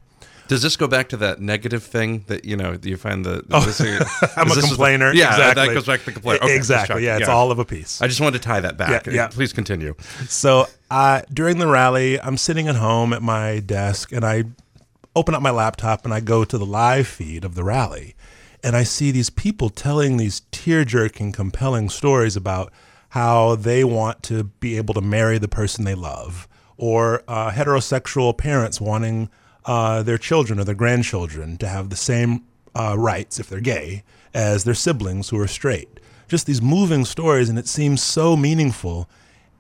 Does 0.47 0.63
this 0.63 0.77
go 0.77 0.87
back 0.87 1.09
to 1.11 1.17
that 1.19 1.41
negative 1.41 1.83
thing 1.83 2.25
that 2.29 2.45
you 2.45 2.57
know 2.57 2.79
you 2.83 2.97
find 2.97 3.23
the? 3.25 3.43
the 3.47 3.57
Oh. 3.57 4.31
I'm 4.37 4.47
a 4.51 4.55
this 4.55 4.63
the- 4.63 4.69
complainer. 4.69 5.13
yeah, 5.13 5.31
exactly. 5.31 5.67
that 5.69 5.75
goes 5.75 5.87
back 5.87 6.01
to 6.01 6.07
the 6.07 6.13
complaint. 6.13 6.43
Okay, 6.43 6.55
exactly. 6.57 7.05
Yeah, 7.05 7.19
it's 7.19 7.29
all 7.29 7.51
of 7.51 7.59
a 7.59 7.65
piece. 7.65 8.01
I 8.01 8.07
just 8.07 8.21
wanted 8.21 8.41
to 8.41 8.45
tie 8.49 8.61
that 8.61 8.77
back. 8.79 9.07
Yeah, 9.07 9.13
yeah. 9.13 9.29
Please 9.29 9.53
continue. 9.53 9.95
So 10.29 10.67
uh, 10.91 11.23
during 11.33 11.59
the 11.59 11.67
rally, 11.67 12.19
I'm 12.21 12.37
sitting 12.39 12.69
at 12.69 12.77
home 12.77 13.13
at 13.13 13.21
my 13.21 13.59
desk 13.59 14.13
and 14.13 14.25
I 14.25 14.45
open 15.15 15.35
up 15.35 15.43
my 15.43 15.51
laptop 15.51 16.05
and 16.07 16.15
I 16.15 16.21
go 16.21 16.45
to 16.45 16.57
the 16.57 16.65
live 16.67 17.07
feed 17.09 17.45
of 17.45 17.55
the 17.55 17.65
rally. 17.65 18.15
And 18.63 18.77
I 18.77 18.83
see 18.83 19.11
these 19.11 19.31
people 19.31 19.71
telling 19.71 20.17
these 20.17 20.43
tear 20.51 20.85
jerking, 20.85 21.33
compelling 21.33 21.89
stories 21.89 22.37
about 22.37 22.73
how 23.11 23.55
they 23.55 23.85
want 23.85 24.23
to 24.25 24.45
be 24.45 24.77
able 24.77 24.95
to 24.95 25.01
marry 25.01 25.39
the 25.39 25.49
person 25.49 25.85
they 25.85 25.95
love, 25.95 26.49
or 26.77 27.23
uh, 27.29 27.51
heterosexual 27.51 28.37
parents 28.37 28.81
wanting 28.81 29.31
uh, 29.65 30.03
their 30.03 30.19
children 30.19 30.59
or 30.59 30.65
their 30.65 30.75
grandchildren 30.75 31.57
to 31.59 31.69
have 31.69 31.91
the 31.91 31.97
same 31.97 32.45
uh, 32.75 32.97
rights, 32.99 33.39
if 33.39 33.49
they're 33.49 33.61
gay, 33.61 34.03
as 34.35 34.65
their 34.65 34.75
siblings 34.75 35.29
who 35.31 35.41
are 35.41 35.49
straight. 35.49 36.01
Just 36.29 36.47
these 36.47 36.61
moving 36.61 37.05
stories, 37.05 37.49
and 37.49 37.59
it 37.59 37.67
seems 37.67 38.03
so 38.03 38.37
meaningful 38.37 39.09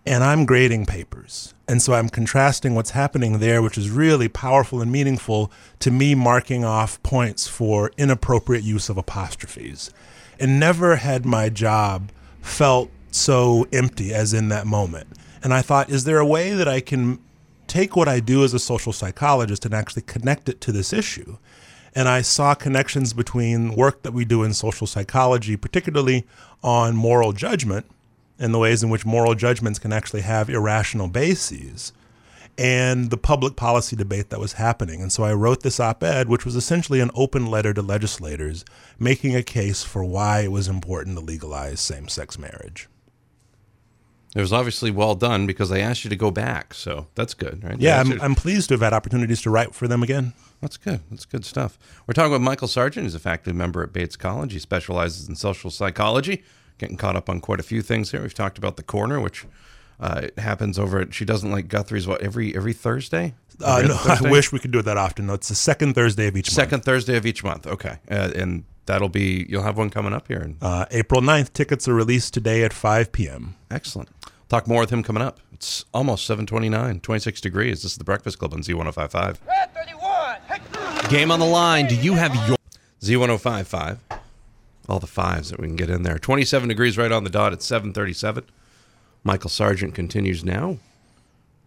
and 0.08 0.24
I'm 0.24 0.46
grading 0.46 0.86
papers. 0.86 1.54
And 1.68 1.82
so 1.82 1.92
I'm 1.92 2.08
contrasting 2.08 2.74
what's 2.74 2.90
happening 2.90 3.38
there, 3.38 3.60
which 3.60 3.76
is 3.76 3.90
really 3.90 4.28
powerful 4.28 4.80
and 4.80 4.90
meaningful, 4.90 5.52
to 5.80 5.90
me 5.90 6.14
marking 6.14 6.64
off 6.64 7.02
points 7.02 7.46
for 7.46 7.92
inappropriate 7.98 8.64
use 8.64 8.88
of 8.88 8.96
apostrophes. 8.96 9.92
And 10.40 10.58
never 10.58 10.96
had 10.96 11.26
my 11.26 11.50
job 11.50 12.10
felt 12.40 12.90
so 13.10 13.66
empty 13.72 14.14
as 14.14 14.32
in 14.32 14.48
that 14.48 14.66
moment. 14.66 15.08
And 15.42 15.52
I 15.52 15.60
thought, 15.62 15.90
is 15.90 16.04
there 16.04 16.18
a 16.18 16.26
way 16.26 16.54
that 16.54 16.66
I 16.68 16.80
can 16.80 17.18
take 17.66 17.94
what 17.94 18.08
I 18.08 18.18
do 18.18 18.42
as 18.42 18.54
a 18.54 18.58
social 18.58 18.92
psychologist 18.92 19.64
and 19.64 19.74
actually 19.74 20.02
connect 20.02 20.48
it 20.48 20.60
to 20.62 20.72
this 20.72 20.92
issue. 20.92 21.36
And 21.94 22.08
I 22.08 22.22
saw 22.22 22.54
connections 22.54 23.12
between 23.12 23.74
work 23.74 24.02
that 24.02 24.12
we 24.12 24.24
do 24.24 24.42
in 24.42 24.54
social 24.54 24.86
psychology, 24.86 25.56
particularly 25.56 26.26
on 26.62 26.96
moral 26.96 27.32
judgment 27.32 27.86
and 28.38 28.54
the 28.54 28.58
ways 28.58 28.82
in 28.82 28.90
which 28.90 29.06
moral 29.06 29.34
judgments 29.34 29.78
can 29.78 29.92
actually 29.92 30.22
have 30.22 30.48
irrational 30.48 31.08
bases, 31.08 31.92
and 32.56 33.10
the 33.10 33.16
public 33.16 33.56
policy 33.56 33.94
debate 33.94 34.30
that 34.30 34.40
was 34.40 34.54
happening. 34.54 35.00
And 35.00 35.12
so 35.12 35.22
I 35.22 35.32
wrote 35.32 35.62
this 35.62 35.78
op 35.78 36.02
ed, 36.02 36.28
which 36.28 36.44
was 36.44 36.56
essentially 36.56 37.00
an 37.00 37.10
open 37.14 37.46
letter 37.46 37.72
to 37.72 37.82
legislators 37.82 38.64
making 38.98 39.36
a 39.36 39.42
case 39.42 39.84
for 39.84 40.04
why 40.04 40.40
it 40.40 40.52
was 40.52 40.66
important 40.68 41.16
to 41.16 41.24
legalize 41.24 41.80
same 41.80 42.08
sex 42.08 42.38
marriage. 42.38 42.88
It 44.34 44.40
was 44.40 44.52
obviously 44.52 44.90
well 44.90 45.14
done 45.14 45.46
because 45.46 45.70
they 45.70 45.80
asked 45.80 46.04
you 46.04 46.10
to 46.10 46.16
go 46.16 46.30
back, 46.30 46.74
so 46.74 47.06
that's 47.14 47.32
good, 47.32 47.64
right? 47.64 47.80
Yeah, 47.80 48.00
I'm, 48.00 48.20
I'm 48.20 48.34
pleased 48.34 48.68
to 48.68 48.74
have 48.74 48.82
had 48.82 48.92
opportunities 48.92 49.40
to 49.42 49.50
write 49.50 49.74
for 49.74 49.88
them 49.88 50.02
again. 50.02 50.34
That's 50.60 50.76
good. 50.76 51.00
That's 51.10 51.24
good 51.24 51.44
stuff. 51.44 51.78
We're 52.06 52.12
talking 52.12 52.32
with 52.32 52.42
Michael 52.42 52.68
Sargent. 52.68 53.04
He's 53.04 53.14
a 53.14 53.20
faculty 53.20 53.56
member 53.56 53.82
at 53.82 53.92
Bates 53.92 54.16
College. 54.16 54.52
He 54.52 54.58
specializes 54.58 55.28
in 55.28 55.36
social 55.36 55.70
psychology. 55.70 56.42
Getting 56.78 56.96
caught 56.96 57.16
up 57.16 57.28
on 57.28 57.40
quite 57.40 57.60
a 57.60 57.64
few 57.64 57.82
things 57.82 58.10
here. 58.12 58.22
We've 58.22 58.32
talked 58.34 58.56
about 58.58 58.76
the 58.76 58.82
corner, 58.82 59.20
which 59.20 59.44
uh, 60.00 60.20
it 60.24 60.38
happens 60.38 60.78
over 60.78 61.00
at 61.00 61.12
She 61.12 61.24
Doesn't 61.24 61.50
Like 61.50 61.68
Guthrie's, 61.68 62.06
what, 62.06 62.22
every 62.22 62.56
every 62.56 62.72
Thursday? 62.72 63.34
Uh, 63.62 63.82
no, 63.86 63.94
Thursday? 63.96 64.28
I 64.28 64.30
wish 64.30 64.52
we 64.52 64.58
could 64.60 64.70
do 64.70 64.78
it 64.78 64.84
that 64.84 64.96
often. 64.96 65.26
No, 65.26 65.34
it's 65.34 65.48
the 65.48 65.54
second 65.56 65.94
Thursday 65.94 66.28
of 66.28 66.36
each 66.36 66.46
month. 66.48 66.54
Second 66.54 66.84
Thursday 66.84 67.16
of 67.16 67.26
each 67.26 67.42
month. 67.42 67.66
Okay. 67.66 67.98
Uh, 68.08 68.30
and 68.36 68.62
that'll 68.86 69.08
be, 69.08 69.44
you'll 69.48 69.64
have 69.64 69.76
one 69.76 69.90
coming 69.90 70.12
up 70.12 70.28
here. 70.28 70.38
And 70.38 70.56
Uh, 70.62 70.86
April 70.92 71.20
9th. 71.20 71.52
Tickets 71.52 71.88
are 71.88 71.94
released 71.94 72.32
today 72.32 72.62
at 72.62 72.72
5 72.72 73.10
p.m. 73.10 73.56
Excellent. 73.70 74.08
Talk 74.48 74.68
more 74.68 74.80
with 74.80 74.90
him 74.90 75.02
coming 75.02 75.22
up. 75.22 75.40
It's 75.52 75.84
almost 75.92 76.24
729, 76.26 77.00
26 77.00 77.40
degrees. 77.40 77.82
This 77.82 77.92
is 77.92 77.98
the 77.98 78.04
Breakfast 78.04 78.38
Club 78.38 78.54
on 78.54 78.62
Z1055. 78.62 79.36
Red 79.48 79.74
31. 79.74 80.36
Hey. 80.48 81.08
Game 81.10 81.32
on 81.32 81.40
the 81.40 81.44
line. 81.46 81.88
Do 81.88 81.96
you 81.96 82.14
have 82.14 82.32
your 82.48 82.56
Z1055. 83.02 83.98
All 84.88 84.98
the 84.98 85.06
fives 85.06 85.50
that 85.50 85.60
we 85.60 85.66
can 85.66 85.76
get 85.76 85.90
in 85.90 86.02
there. 86.02 86.18
27 86.18 86.68
degrees 86.68 86.96
right 86.96 87.12
on 87.12 87.24
the 87.24 87.30
dot 87.30 87.52
at 87.52 87.62
737. 87.62 88.44
Michael 89.22 89.50
Sargent 89.50 89.94
continues 89.94 90.44
now. 90.44 90.78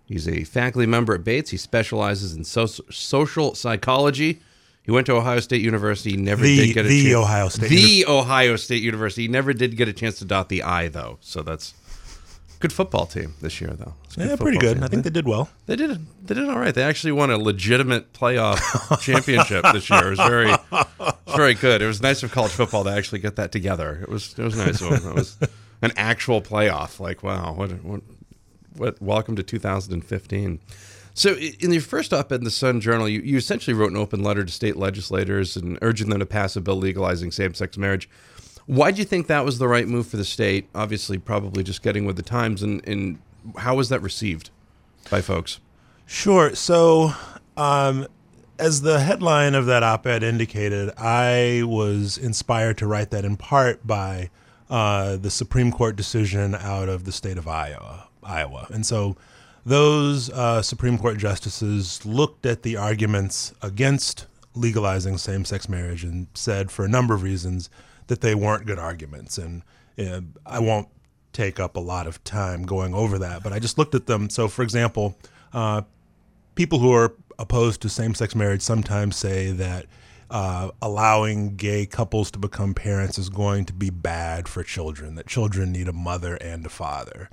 He's 0.06 0.28
a 0.28 0.44
faculty 0.44 0.88
member 0.88 1.14
at 1.14 1.24
Bates. 1.24 1.52
He 1.52 1.58
specializes 1.58 2.34
in 2.36 2.44
so- 2.44 2.66
social 2.66 3.54
psychology. 3.56 4.40
He 4.84 4.92
went 4.92 5.06
to 5.06 5.14
Ohio 5.16 5.40
State 5.40 5.62
University. 5.62 6.12
He 6.12 6.18
never 6.18 6.42
The- 6.44 6.56
did 6.68 6.74
get 6.74 6.86
a 6.86 6.90
the 6.90 7.04
chance. 7.04 7.16
Ohio 7.16 7.50
State 7.50 7.70
The 7.70 8.06
Ohio 8.08 8.56
State 8.56 8.82
University. 8.82 9.22
He 9.24 9.28
never 9.28 9.54
did 9.54 9.78
get 9.78 9.88
a 9.88 9.94
chance 9.94 10.18
to 10.20 10.26
dot 10.26 10.50
the 10.50 10.64
I, 10.64 10.88
though. 10.88 11.18
So 11.22 11.44
that's 11.44 11.76
good 12.62 12.72
football 12.72 13.06
team 13.06 13.34
this 13.42 13.60
year, 13.60 13.72
though. 13.72 13.94
A 14.18 14.28
Yeah, 14.30 14.36
pretty 14.38 14.58
good. 14.58 14.76
team. 14.76 14.84
I 14.84 14.88
think 14.88 15.04
they 15.04 15.10
did 15.10 15.28
well. 15.28 15.50
They 15.66 15.76
did. 15.76 16.06
They 16.26 16.36
did 16.36 16.48
all 16.48 16.60
right. 16.60 16.74
They 16.74 16.84
actually 16.84 17.12
won 17.12 17.30
a 17.32 17.38
legitimate 17.38 18.14
playoff 18.14 19.02
championship 19.02 19.66
this 19.74 19.90
year. 19.90 20.08
It 20.08 20.10
was 20.12 20.20
very, 20.20 20.54
very 21.36 21.54
good. 21.56 21.82
It 21.82 21.88
was 21.88 22.02
nice 22.02 22.24
of 22.24 22.32
college 22.32 22.52
football 22.52 22.84
to 22.86 22.92
actually 22.92 23.20
get 23.20 23.36
that 23.36 23.52
together. 23.52 24.00
It 24.02 24.10
was, 24.10 24.34
it 24.38 24.44
was 24.44 24.56
nice. 24.56 24.82
It 24.82 25.14
was 25.14 25.38
an 25.82 25.92
actual 25.98 26.42
playoff. 26.42 27.00
Like, 27.00 27.24
wow, 27.24 27.54
what, 27.54 27.72
what, 27.84 28.02
what? 28.78 29.02
Welcome 29.02 29.36
to 29.36 29.44
2015. 29.44 30.60
So, 31.14 31.34
in 31.36 31.74
your 31.74 31.82
first 31.82 32.14
op-ed 32.14 32.36
in 32.36 32.46
the 32.46 32.50
Sun 32.52 32.80
Journal, 32.80 33.10
you, 33.10 33.20
you 33.20 33.36
essentially 33.36 33.74
wrote 33.74 33.92
an 33.92 33.98
open 33.98 34.24
letter 34.24 34.46
to 34.46 34.52
state 34.52 34.78
legislators 34.78 35.58
and 35.58 35.78
urging 35.82 36.10
them 36.10 36.20
to 36.20 36.26
pass 36.26 36.56
a 36.56 36.62
bill 36.62 36.78
legalizing 36.78 37.32
same-sex 37.32 37.78
marriage. 37.78 38.08
Why 38.66 38.92
do 38.92 39.00
you 39.00 39.06
think 39.06 39.28
that 39.28 39.44
was 39.46 39.58
the 39.58 39.68
right 39.68 39.88
move 39.88 40.08
for 40.08 40.18
the 40.18 40.26
state? 40.26 40.68
Obviously, 40.76 41.18
probably 41.18 41.64
just 41.64 41.82
getting 41.82 42.06
with 42.06 42.16
the 42.16 42.24
times. 42.24 42.62
And, 42.62 42.88
and 42.88 43.20
how 43.58 43.76
was 43.76 43.90
that 43.90 44.02
received 44.02 44.50
by 45.10 45.22
folks? 45.22 45.60
Sure. 46.06 46.56
So, 46.56 47.14
um, 47.58 48.08
as 48.60 48.82
the 48.82 49.00
headline 49.00 49.56
of 49.56 49.66
that 49.66 49.82
op 49.82 50.06
ed 50.06 50.24
indicated, 50.24 50.92
I 50.98 51.64
was 51.66 52.18
inspired 52.18 52.78
to 52.80 52.88
write 52.88 53.10
that 53.12 53.26
in 53.26 53.38
part 53.38 53.86
by 53.86 54.30
uh, 54.70 55.18
the 55.18 55.32
Supreme 55.32 55.72
Court 55.72 55.96
decision 55.96 56.56
out 56.56 56.88
of 56.88 57.06
the 57.06 57.12
state 57.12 57.38
of 57.38 57.48
Iowa. 57.48 58.08
Iowa. 58.24 58.68
And 58.70 58.86
so, 58.86 59.18
those 59.66 60.30
uh, 60.30 60.62
Supreme 60.62 60.98
Court 60.98 61.18
justices 61.18 62.06
looked 62.06 62.46
at 62.46 62.64
the 62.64 62.78
arguments 62.78 63.54
against 63.62 64.28
legalizing 64.56 65.18
same 65.18 65.46
sex 65.46 65.70
marriage 65.70 66.04
and 66.04 66.28
said, 66.34 66.72
for 66.72 66.84
a 66.84 66.90
number 66.90 67.14
of 67.14 67.24
reasons, 67.24 67.70
that 68.12 68.20
they 68.20 68.36
weren't 68.36 68.66
good 68.66 68.78
arguments. 68.78 69.38
And 69.38 69.64
uh, 69.98 70.20
I 70.46 70.60
won't 70.60 70.90
take 71.32 71.62
up 71.62 71.78
a 71.78 71.80
lot 71.80 72.08
of 72.08 72.22
time 72.26 72.64
going 72.64 72.94
over 72.94 73.18
that, 73.20 73.42
but 73.42 73.54
I 73.54 73.60
just 73.60 73.78
looked 73.78 73.96
at 73.96 74.06
them. 74.06 74.30
So, 74.30 74.50
for 74.50 74.64
example, 74.64 75.18
uh, 75.54 75.84
people 76.56 76.80
who 76.80 76.92
are 76.92 77.16
opposed 77.40 77.82
to 77.84 77.90
same 77.90 78.14
sex 78.14 78.36
marriage 78.36 78.62
sometimes 78.62 79.16
say 79.16 79.52
that 79.52 79.86
uh, 80.30 80.72
allowing 80.82 81.56
gay 81.56 81.86
couples 81.86 82.30
to 82.32 82.38
become 82.38 82.74
parents 82.74 83.18
is 83.18 83.30
going 83.30 83.64
to 83.64 83.74
be 83.74 83.90
bad 83.90 84.50
for 84.50 84.62
children, 84.62 85.16
that 85.16 85.28
children 85.28 85.72
need 85.72 85.88
a 85.88 85.94
mother 85.94 86.36
and 86.36 86.66
a 86.66 86.70
father. 86.70 87.30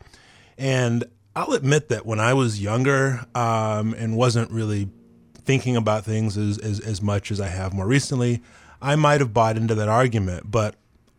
And 0.57 1.03
I'll 1.35 1.55
admit 1.55 1.89
that 1.89 2.07
when 2.07 2.21
I 2.21 2.35
was 2.35 2.63
younger 2.63 3.27
um, 3.35 3.95
and 3.95 4.17
wasn't 4.17 4.53
really 4.53 4.91
thinking 5.35 5.75
about 5.75 6.05
things 6.05 6.39
as, 6.39 6.57
as, 6.59 6.79
as 6.79 7.03
much 7.03 7.33
as 7.33 7.41
I 7.41 7.49
have 7.49 7.73
more 7.73 7.89
recently, 7.89 8.43
I 8.81 8.97
might 8.97 9.21
have 9.21 9.35
bought 9.35 9.57
into 9.57 9.75
that 9.75 9.89
argument. 9.89 10.51
But 10.51 10.77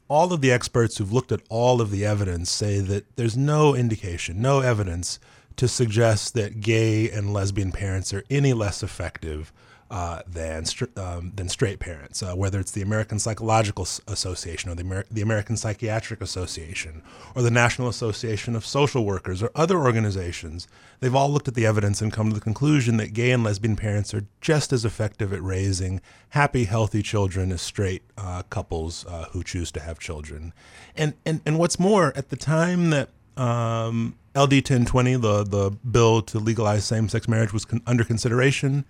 all 0.08 0.34
of 0.34 0.42
the 0.42 0.51
experts 0.51 0.98
who've 0.98 1.13
looked 1.13 1.32
at 1.32 1.42
all 1.50 1.82
of 1.82 1.92
the 1.92 2.06
evidence 2.06 2.50
say 2.50 2.80
that 2.80 3.16
there's 3.16 3.38
no 3.38 3.75
indication, 3.75 4.42
no 4.42 4.62
evidence 4.62 5.20
to 5.58 5.68
suggest 5.68 6.34
that 6.34 6.62
gay 6.62 7.10
and 7.10 7.34
lesbian 7.34 7.72
parents 7.72 8.13
are 8.13 8.24
any 8.30 8.54
less 8.54 8.82
effective 8.82 9.51
uh, 9.91 10.22
than 10.27 10.65
um, 10.98 11.31
than 11.36 11.50
straight 11.50 11.79
parents. 11.79 12.22
Uh, 12.22 12.34
whether 12.34 12.60
it's 12.60 12.72
the 12.72 12.81
American 12.81 13.17
Psychological 13.17 13.88
Association 14.08 14.69
or 14.69 14.75
the, 14.75 14.84
Amer- 14.84 15.05
the 15.10 15.22
American 15.22 15.58
Psychiatric 15.58 16.22
Association 16.22 17.01
or 17.36 17.41
the 17.41 17.51
National 17.51 17.88
Association 17.88 18.55
of 18.55 18.65
Social 18.65 19.03
Workers 19.03 19.41
or 19.41 19.50
other 19.55 19.79
organizations, 19.79 20.67
they've 21.00 21.15
all 21.15 21.29
looked 21.31 21.48
at 21.48 21.55
the 21.55 21.65
evidence 21.65 22.01
and 22.01 22.13
come 22.13 22.29
to 22.29 22.36
the 22.36 22.41
conclusion 22.41 22.98
that 22.98 23.13
gay 23.13 23.31
and 23.31 23.43
lesbian 23.43 23.75
parents 23.75 24.13
are 24.13 24.25
just 24.41 24.72
as 24.72 24.86
effective 24.86 25.34
at 25.34 25.41
raising 25.41 26.01
happy, 26.29 26.65
healthy 26.65 27.01
children 27.01 27.51
as 27.51 27.62
straight 27.62 28.03
uh, 28.17 28.43
couples 28.50 29.05
uh, 29.08 29.25
who 29.31 29.43
choose 29.43 29.72
to 29.72 29.79
have 29.79 30.00
children. 30.00 30.53
And 30.96 31.13
and 31.25 31.41
and 31.46 31.58
what's 31.58 31.79
more, 31.79 32.13
at 32.15 32.29
the 32.29 32.36
time 32.36 32.91
that 32.91 33.10
um, 33.38 34.15
LD 34.36 34.53
1020, 34.53 35.15
the 35.15 35.43
the 35.43 35.72
bill 35.72 36.22
to 36.24 36.39
legalize 36.39 36.86
same-sex 36.86 37.27
marriage, 37.27 37.53
was 37.53 37.65
con- 37.65 37.81
under 37.88 38.03
consideration, 38.03 38.86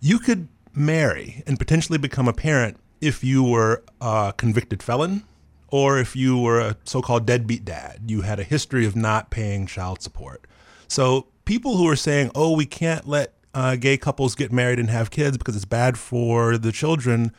you 0.00 0.18
could 0.18 0.48
marry 0.74 1.42
and 1.46 1.58
potentially 1.58 1.98
become 1.98 2.28
a 2.28 2.32
parent 2.32 2.78
if 3.00 3.22
you 3.24 3.42
were 3.42 3.82
a 4.00 4.34
convicted 4.36 4.82
felon 4.82 5.24
or 5.68 5.98
if 5.98 6.16
you 6.16 6.38
were 6.38 6.60
a 6.60 6.76
so-called 6.84 7.26
deadbeat 7.26 7.64
dad. 7.64 8.00
You 8.06 8.22
had 8.22 8.40
a 8.40 8.44
history 8.44 8.86
of 8.86 8.96
not 8.96 9.30
paying 9.30 9.66
child 9.66 10.02
support. 10.02 10.46
So 10.88 11.26
people 11.44 11.76
who 11.76 11.88
are 11.88 11.96
saying, 11.96 12.30
"Oh, 12.34 12.56
we 12.56 12.66
can't 12.66 13.06
let 13.06 13.34
uh, 13.54 13.76
gay 13.76 13.96
couples 13.96 14.34
get 14.34 14.52
married 14.52 14.78
and 14.78 14.90
have 14.90 15.10
kids 15.10 15.38
because 15.38 15.54
it's 15.54 15.64
bad 15.64 15.96
for 15.98 16.58
the 16.58 16.72
children," 16.72 17.32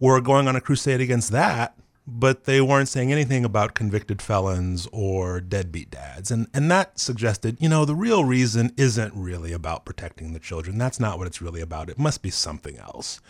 were 0.00 0.20
going 0.20 0.48
on 0.48 0.56
a 0.56 0.60
crusade 0.60 1.00
against 1.00 1.30
that, 1.32 1.76
but 2.10 2.44
they 2.44 2.58
weren't 2.60 2.88
saying 2.88 3.12
anything 3.12 3.44
about 3.44 3.74
convicted 3.74 4.22
felons 4.22 4.88
or 4.92 5.40
deadbeat 5.40 5.90
dads. 5.90 6.30
And 6.30 6.48
and 6.54 6.70
that 6.70 6.98
suggested, 6.98 7.58
you 7.60 7.68
know, 7.68 7.84
the 7.84 7.94
real 7.94 8.24
reason 8.24 8.72
isn't 8.78 9.12
really 9.14 9.52
about 9.52 9.84
protecting 9.84 10.32
the 10.32 10.38
children. 10.38 10.78
That's 10.78 10.98
not 10.98 11.18
what 11.18 11.26
it's 11.26 11.42
really 11.42 11.60
about. 11.60 11.90
It 11.90 11.98
must 11.98 12.22
be 12.22 12.30
something 12.30 12.78
else. 12.78 13.20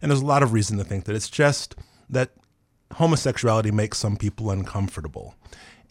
And 0.00 0.10
there's 0.10 0.22
a 0.22 0.26
lot 0.26 0.44
of 0.44 0.52
reason 0.52 0.78
to 0.78 0.84
think 0.84 1.04
that 1.04 1.16
it's 1.16 1.28
just 1.28 1.74
that 2.08 2.30
homosexuality 2.94 3.72
makes 3.72 3.98
some 3.98 4.16
people 4.16 4.50
uncomfortable. 4.50 5.34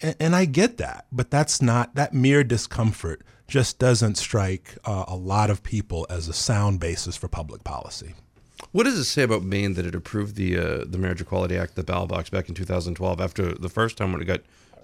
And, 0.01 0.16
and 0.20 0.36
I 0.36 0.46
get 0.46 0.77
that, 0.77 1.08
but 1.12 1.30
that's 1.30 1.62
not 1.62 1.96
that 1.96 2.13
mere 2.13 2.46
discomfort 2.46 3.24
just 3.48 3.77
doesn't 3.77 4.16
strike 4.16 4.77
uh, 4.86 5.06
a 5.08 5.16
lot 5.16 5.50
of 5.50 5.63
people 5.63 6.08
as 6.10 6.27
a 6.27 6.34
sound 6.34 6.80
basis 6.80 7.18
for 7.18 7.27
public 7.27 7.63
policy. 7.63 8.13
What 8.71 8.83
does 8.83 8.97
it 8.97 9.05
say 9.05 9.24
about 9.24 9.43
Maine 9.43 9.74
that 9.75 9.86
it 9.86 9.95
approved 9.95 10.36
the 10.36 10.57
uh, 10.57 10.86
the 10.86 10.97
Marriage 10.97 11.21
Equality 11.21 11.57
Act, 11.57 11.75
the 11.75 11.83
ballot 11.83 12.09
box, 12.09 12.29
back 12.29 12.50
in 12.50 12.55
2012 12.55 13.21
after 13.21 13.53
the 13.53 13.69
first 13.69 13.97
time 13.97 14.12
when 14.12 14.21
it 14.21 14.25
got 14.25 14.41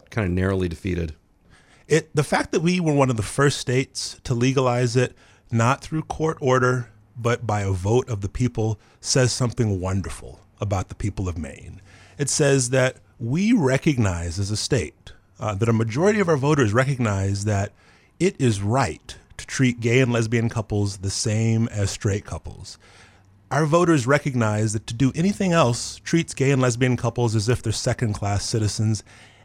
kind 0.09 0.25
of 0.25 0.31
narrowly 0.31 0.67
defeated? 0.67 1.15
it 1.87 2.15
the 2.15 2.23
fact 2.23 2.51
that 2.51 2.61
we 2.61 2.79
were 2.79 2.93
one 2.93 3.09
of 3.09 3.17
the 3.17 3.23
first 3.23 3.59
states 3.59 4.19
to 4.23 4.33
legalize 4.33 4.95
it 4.95 5.15
not 5.51 5.81
through 5.81 6.01
court 6.03 6.37
order 6.41 6.89
but 7.15 7.45
by 7.45 7.61
a 7.61 7.71
vote 7.71 8.09
of 8.09 8.21
the 8.21 8.29
people 8.29 8.79
says 8.99 9.31
something 9.31 9.79
wonderful 9.79 10.39
about 10.59 10.89
the 10.89 10.95
people 10.95 11.29
of 11.29 11.37
Maine. 11.37 11.79
It 12.17 12.29
says 12.29 12.71
that 12.71 12.97
we 13.19 13.53
recognize 13.53 14.39
as 14.39 14.49
a 14.49 14.57
state 14.57 15.11
uh, 15.39 15.53
that 15.55 15.69
a 15.69 15.73
majority 15.73 16.19
of 16.19 16.29
our 16.29 16.37
voters 16.37 16.73
recognize 16.73 17.45
that 17.45 17.71
it 18.19 18.35
is 18.39 18.61
right 18.61 19.15
to 19.37 19.45
treat 19.45 19.79
gay 19.79 19.99
and 19.99 20.11
lesbian 20.11 20.49
couples 20.49 20.97
the 20.97 21.11
same 21.11 21.67
as 21.67 21.91
straight 21.91 22.25
couples. 22.25 22.79
Our 23.53 23.67
voters 23.67 24.07
recognize 24.07 24.73
that 24.73 24.87
to 24.87 24.95
do 24.95 25.11
anything 25.13 25.53
else 25.53 25.97
treats 25.97 26.33
gay 26.33 26.49
and 26.49 26.59
lesbian 26.59 26.97
couples 26.97 27.35
as 27.35 27.47
if 27.47 27.61
they're 27.61 27.71
second 27.71 28.13
class 28.13 28.43
citizens 28.43 29.03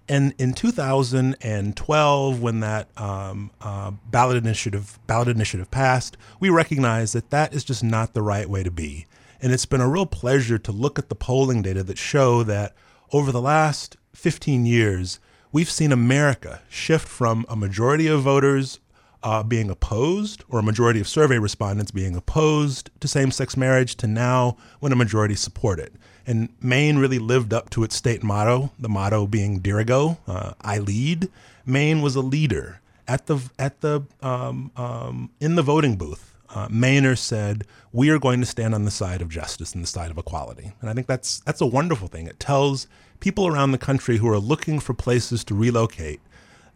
and 0.09 0.35
in 0.39 0.55
2012, 0.55 2.41
when 2.41 2.61
that 2.61 2.89
um, 2.97 3.51
uh, 3.61 3.91
ballot 4.11 4.39
initiative 4.39 4.99
ballot 5.07 5.29
initiative 5.29 5.71
passed, 5.71 6.17
we 6.41 6.49
recognized 6.49 7.15
that 7.15 7.29
that 7.29 7.53
is 7.53 7.63
just 7.65 7.85
not 7.85 8.15
the 8.15 8.23
right 8.23 8.49
way 8.49 8.63
to 8.63 8.71
be. 8.71 9.05
And 9.43 9.53
it's 9.53 9.67
been 9.67 9.83
a 9.83 9.89
real 9.89 10.07
pleasure 10.07 10.57
to 10.57 10.73
look 10.73 10.99
at 10.99 11.11
the 11.11 11.15
polling 11.15 11.61
data 11.61 11.83
that 11.83 11.99
show 11.99 12.43
that 12.45 12.75
over 13.13 13.31
the 13.31 13.43
last 13.43 13.99
15 14.15 14.65
years, 14.65 15.21
we've 15.53 15.71
seen 15.71 15.93
America 15.93 16.63
shift 16.71 17.07
from 17.07 17.45
a 17.47 17.55
majority 17.55 18.07
of 18.07 18.23
voters 18.23 18.81
uh, 19.23 19.43
being 19.43 19.71
opposed, 19.71 20.45
or 20.49 20.61
a 20.61 20.63
majority 20.63 21.01
of 21.01 21.09
survey 21.09 21.39
respondents 21.39 21.91
being 21.91 22.15
opposed 22.15 22.91
to 23.01 23.09
same 23.09 23.31
sex 23.31 23.57
marriage, 23.57 23.97
to 23.97 24.07
now 24.07 24.57
when 24.81 24.93
a 24.93 24.97
majority 24.97 25.35
support 25.35 25.79
it. 25.79 25.93
And 26.27 26.51
Maine 26.61 26.99
really 26.99 27.19
lived 27.19 27.53
up 27.55 27.71
to 27.71 27.85
its 27.85 27.97
state 27.97 28.23
motto, 28.23 28.71
the 28.79 28.89
motto 28.89 29.27
being 29.27 29.61
Dirigo, 29.61 30.19
uh, 30.27 30.53
I 30.61 30.79
lead. 30.79 31.29
Maine 31.65 32.03
was 32.03 32.17
a 32.17 32.21
leader 32.21 32.81
at 33.09 33.27
the 33.27 33.41
at 33.59 33.81
the 33.81 34.03
um, 34.23 34.71
um, 34.77 35.31
in 35.41 35.57
the 35.57 35.63
voting 35.63 35.97
booth. 35.97 36.35
Uh, 36.51 37.15
said, 37.15 37.67
"We 37.93 38.09
are 38.11 38.19
going 38.19 38.41
to 38.41 38.47
stand 38.47 38.75
on 38.75 38.85
the 38.85 38.91
side 38.91 39.21
of 39.21 39.29
justice 39.29 39.75
and 39.75 39.83
the 39.83 39.89
side 39.89 40.11
of 40.11 40.19
equality," 40.19 40.73
and 40.81 40.89
I 40.89 40.95
think 40.95 41.07
that's 41.07 41.41
that's 41.41 41.61
a 41.61 41.67
wonderful 41.67 42.09
thing. 42.09 42.27
It 42.27 42.41
tells 42.41 42.87
people 43.21 43.47
around 43.47 43.73
the 43.73 43.79
country 43.79 44.19
who 44.19 44.29
are 44.29 44.39
looking 44.39 44.81
for 44.81 44.95
places 44.95 45.45
to 45.45 45.55
relocate 45.55 46.21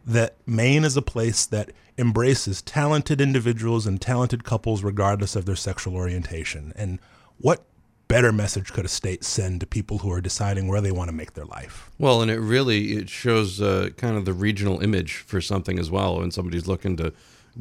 that 0.06 0.36
Maine 0.46 0.84
is 0.84 0.96
a 0.96 1.02
place 1.02 1.46
that 1.46 1.70
embraces 1.98 2.62
talented 2.62 3.20
individuals 3.20 3.86
and 3.86 4.00
talented 4.00 4.44
couples 4.44 4.82
regardless 4.82 5.36
of 5.36 5.44
their 5.44 5.56
sexual 5.56 5.94
orientation. 5.94 6.72
And 6.76 6.98
what 7.38 7.64
better 8.08 8.32
message 8.32 8.72
could 8.72 8.84
a 8.84 8.88
state 8.88 9.24
send 9.24 9.60
to 9.60 9.66
people 9.66 9.98
who 9.98 10.10
are 10.10 10.20
deciding 10.20 10.68
where 10.68 10.80
they 10.80 10.92
want 10.92 11.08
to 11.08 11.14
make 11.16 11.34
their 11.34 11.44
life? 11.44 11.90
Well, 11.98 12.20
and 12.22 12.30
it 12.30 12.40
really 12.40 12.92
it 12.94 13.08
shows 13.08 13.60
uh, 13.60 13.90
kind 13.96 14.16
of 14.16 14.24
the 14.24 14.32
regional 14.32 14.80
image 14.80 15.16
for 15.16 15.40
something 15.40 15.78
as 15.78 15.90
well. 15.90 16.18
When 16.18 16.30
somebody's 16.30 16.66
looking 16.66 16.96
to 16.98 17.12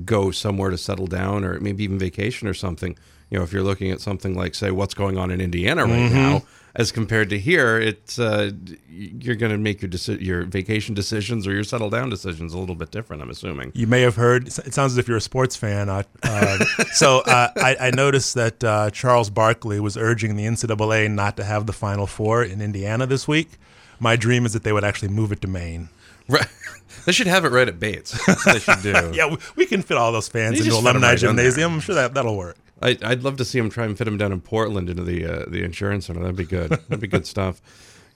go 0.05 0.31
somewhere 0.31 0.69
to 0.69 0.77
settle 0.77 1.07
down, 1.07 1.43
or 1.43 1.59
maybe 1.59 1.83
even 1.83 1.99
vacation 1.99 2.47
or 2.47 2.53
something. 2.53 2.97
You 3.29 3.37
know, 3.37 3.43
if 3.43 3.53
you're 3.53 3.63
looking 3.63 3.91
at 3.91 4.01
something 4.01 4.35
like, 4.35 4.55
say, 4.55 4.71
what's 4.71 4.93
going 4.93 5.17
on 5.17 5.31
in 5.31 5.39
Indiana 5.41 5.83
right 5.85 5.91
Mm-hmm. 5.91 6.15
now, 6.15 6.41
as 6.75 6.91
compared 6.91 7.29
to 7.29 7.39
here, 7.39 7.79
it's 7.79 8.17
uh, 8.17 8.51
you're 8.89 9.35
going 9.35 9.51
to 9.51 9.57
make 9.57 9.81
your 9.81 9.89
deci- 9.89 10.21
your 10.21 10.43
vacation 10.43 10.95
decisions 10.95 11.45
or 11.47 11.53
your 11.53 11.63
settle 11.63 11.89
down 11.89 12.09
decisions 12.09 12.53
a 12.53 12.59
little 12.59 12.75
bit 12.75 12.91
different. 12.91 13.21
I'm 13.21 13.29
assuming. 13.29 13.71
You 13.75 13.87
may 13.87 14.01
have 14.01 14.15
heard. 14.15 14.47
It 14.47 14.73
sounds 14.73 14.93
as 14.93 14.97
if 14.97 15.07
you're 15.07 15.17
a 15.17 15.21
sports 15.21 15.55
fan. 15.55 15.89
Uh, 15.89 16.03
uh, 16.23 16.57
so 16.93 17.19
uh, 17.19 17.49
I, 17.57 17.75
I 17.79 17.91
noticed 17.91 18.35
that 18.35 18.63
uh, 18.63 18.89
Charles 18.91 19.29
Barkley 19.29 19.79
was 19.79 19.97
urging 19.97 20.35
the 20.35 20.45
NCAA 20.45 21.11
not 21.11 21.37
to 21.37 21.43
have 21.43 21.65
the 21.65 21.73
Final 21.73 22.07
Four 22.07 22.43
in 22.43 22.61
Indiana 22.61 23.05
this 23.05 23.27
week. 23.27 23.51
My 23.99 24.15
dream 24.15 24.45
is 24.45 24.53
that 24.53 24.63
they 24.63 24.73
would 24.73 24.83
actually 24.83 25.09
move 25.09 25.31
it 25.31 25.41
to 25.41 25.47
Maine. 25.47 25.89
Right. 26.27 26.47
they 27.05 27.11
should 27.11 27.27
have 27.27 27.45
it 27.45 27.51
right 27.51 27.67
at 27.67 27.79
Bates. 27.79 28.17
They 28.45 28.59
should 28.59 28.81
do. 28.81 28.91
Yeah, 29.13 29.27
we, 29.27 29.37
we 29.55 29.65
can 29.65 29.81
fit 29.81 29.97
all 29.97 30.11
those 30.11 30.27
fans 30.27 30.57
You 30.57 30.63
into 30.65 30.75
alumni 30.75 31.09
right 31.09 31.19
gymnasium. 31.19 31.73
I'm 31.73 31.79
sure 31.81 31.95
that 31.95 32.13
that'll 32.13 32.37
work. 32.37 32.57
I, 32.81 32.97
I'd 33.03 33.23
love 33.23 33.37
to 33.37 33.45
see 33.45 33.59
him 33.59 33.69
try 33.69 33.85
and 33.85 33.97
fit 33.97 34.07
him 34.07 34.17
down 34.17 34.31
in 34.31 34.41
Portland 34.41 34.89
into 34.89 35.03
the 35.03 35.25
uh, 35.25 35.45
the 35.47 35.63
insurance 35.63 36.07
center. 36.07 36.21
That'd 36.21 36.35
be 36.35 36.45
good. 36.45 36.71
That'd 36.71 36.99
be 36.99 37.07
good 37.07 37.27
stuff. 37.35 37.61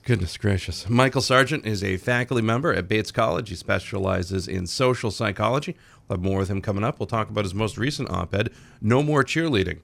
Goodness 0.04 0.36
gracious. 0.36 0.88
Michael 0.88 1.20
Sargent 1.20 1.66
is 1.66 1.82
a 1.82 1.96
faculty 1.96 2.42
member 2.42 2.72
at 2.72 2.86
Bates 2.86 3.10
College. 3.10 3.48
He 3.48 3.56
specializes 3.56 4.46
in 4.46 4.66
social 4.68 5.10
psychology. 5.10 5.76
We'll 6.08 6.18
have 6.18 6.24
more 6.24 6.38
with 6.38 6.48
him 6.48 6.62
coming 6.62 6.84
up. 6.84 7.00
We'll 7.00 7.08
talk 7.08 7.28
about 7.28 7.44
his 7.44 7.54
most 7.54 7.76
recent 7.76 8.08
op 8.10 8.32
ed, 8.34 8.50
No 8.80 9.02
More 9.02 9.24
Cheerleading. 9.24 9.80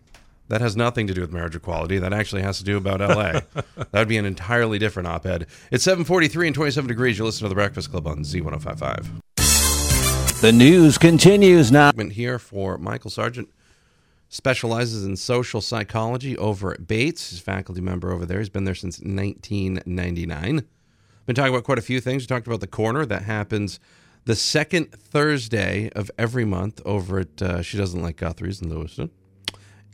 That 0.49 0.61
has 0.61 0.77
nothing 0.77 1.07
to 1.09 1.15
do 1.15 1.23
with 1.23 1.33
marriage 1.33 1.57
equality. 1.57 1.99
That 1.99 2.13
actually 2.13 2.43
has 2.43 2.59
to 2.59 2.65
do 2.65 2.77
about 2.77 3.01
LA. 3.01 3.41
that 3.77 3.93
would 3.93 4.09
be 4.09 4.17
an 4.19 4.27
entirely 4.27 4.79
different 4.79 5.09
op 5.09 5.27
ed. 5.27 5.47
It's 5.73 5.83
743 5.83 6.49
and 6.49 6.55
27 6.55 6.87
degrees. 6.89 7.19
You 7.19 7.25
listen 7.25 7.45
to 7.45 7.49
The 7.49 7.55
Breakfast 7.57 7.91
Club 7.91 8.07
on 8.07 8.19
Z1055 8.19 10.41
The 10.41 10.53
news 10.53 10.99
continues 10.99 11.73
now. 11.73 11.91
here 11.93 12.39
for 12.39 12.79
Michael 12.79 13.11
Sargent. 13.11 13.49
Specializes 14.35 15.05
in 15.05 15.15
social 15.17 15.61
psychology 15.61 16.39
over 16.39 16.73
at 16.73 16.87
Bates. 16.87 17.29
He's 17.29 17.41
a 17.41 17.43
faculty 17.43 17.83
member 17.83 18.11
over 18.11 18.25
there. 18.25 18.39
He's 18.39 18.49
been 18.49 18.65
there 18.65 18.75
since 18.75 18.99
1999. 18.99 20.65
Been 21.27 21.37
talking 21.37 21.53
about 21.53 21.65
quite 21.65 21.77
a 21.77 21.83
few 21.83 22.01
things. 22.01 22.23
We 22.23 22.29
talked 22.29 22.47
about 22.47 22.61
the 22.61 22.67
corner 22.67 23.05
that 23.05 23.25
happens 23.25 23.79
the 24.25 24.35
second 24.35 24.91
Thursday 24.93 25.91
of 25.95 26.11
every 26.17 26.47
month 26.47 26.81
over 26.87 27.19
at 27.19 27.43
uh, 27.43 27.61
She 27.61 27.77
Doesn't 27.77 28.01
Like 28.01 28.17
Guthrie's 28.17 28.63
in 28.63 28.71
Lewiston. 28.71 29.11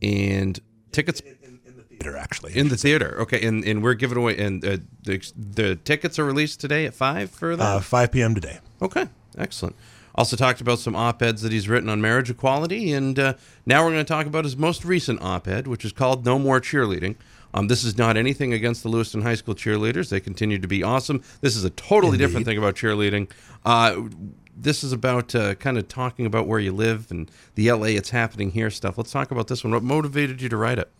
And 0.01 0.61
tickets 0.93 1.19
in 1.19 1.49
the 1.77 1.83
Theater, 1.83 2.17
actually. 2.17 2.57
in 2.57 2.69
the 2.69 2.77
theater. 2.77 3.17
Okay, 3.23 3.45
and, 3.45 3.65
and 3.65 3.83
we're 3.83 3.95
giving 3.95 4.19
away, 4.19 4.39
and 4.39 4.65
uh, 4.65 4.77
the, 5.03 5.33
the 5.37 5.75
tickets 5.75 6.17
are 6.17 6.25
released 6.25 6.61
today 6.61 6.87
at 6.87 6.95
5 6.95 7.29
for 7.33 7.57
that? 7.57 7.65
uh, 7.65 7.81
5 7.81 8.13
p.m. 8.13 8.37
today. 8.37 8.61
Okay, 8.81 9.09
excellent. 9.37 9.75
Also 10.19 10.35
talked 10.35 10.61
about 10.61 10.81
some 10.81 10.97
op-eds 10.97 11.43
that 11.43 11.53
he's 11.53 11.69
written 11.69 11.89
on 11.89 12.01
marriage 12.01 12.29
equality, 12.29 12.93
and 12.93 13.21
uh, 13.21 13.35
now 13.65 13.85
we're 13.85 13.93
going 13.93 14.05
to 14.05 14.13
talk 14.13 14.27
about 14.27 14.43
his 14.43 14.57
most 14.57 14.85
recent 14.85 15.23
op-ed, 15.23 15.69
which 15.69 15.85
is 15.85 15.93
called 15.93 16.27
"No 16.27 16.41
More 16.41 16.61
Cheerleading." 16.61 17.15
Um, 17.55 17.69
this 17.69 17.85
is 17.85 17.97
not 17.97 18.17
anything 18.17 18.53
against 18.53 18.83
the 18.83 18.89
Lewiston 18.89 19.23
High 19.23 19.37
School 19.37 19.55
cheerleaders; 19.55 20.09
they 20.09 20.19
continue 20.19 20.59
to 20.59 20.67
be 20.67 20.83
awesome. 20.83 21.23
This 21.41 21.55
is 21.55 21.63
a 21.63 21.71
totally 21.71 22.19
different 22.19 22.47
thing 22.47 22.59
about 22.59 22.75
cheerleading. 22.75 23.31
Uh, 23.65 24.09
this 24.57 24.83
is 24.83 24.91
about 24.91 25.37
uh, 25.37 25.55
kind 25.55 25.79
of 25.79 25.87
talking 25.87 26.27
about 26.27 26.49
where 26.49 26.59
you 26.59 26.73
live 26.73 27.13
and 27.13 27.31
the 27.55 27.71
LA 27.71 27.87
it's 27.87 28.11
happening 28.11 28.51
here 28.51 28.71
stuff. 28.71 28.99
Let's 28.99 29.13
talk 29.13 29.31
about 29.31 29.47
this 29.47 29.63
one. 29.63 29.73
What 29.73 29.85
motivated 29.85 30.43
you 30.43 30.49
to 30.49 30.57
write 30.57 30.81
it? 30.81 30.91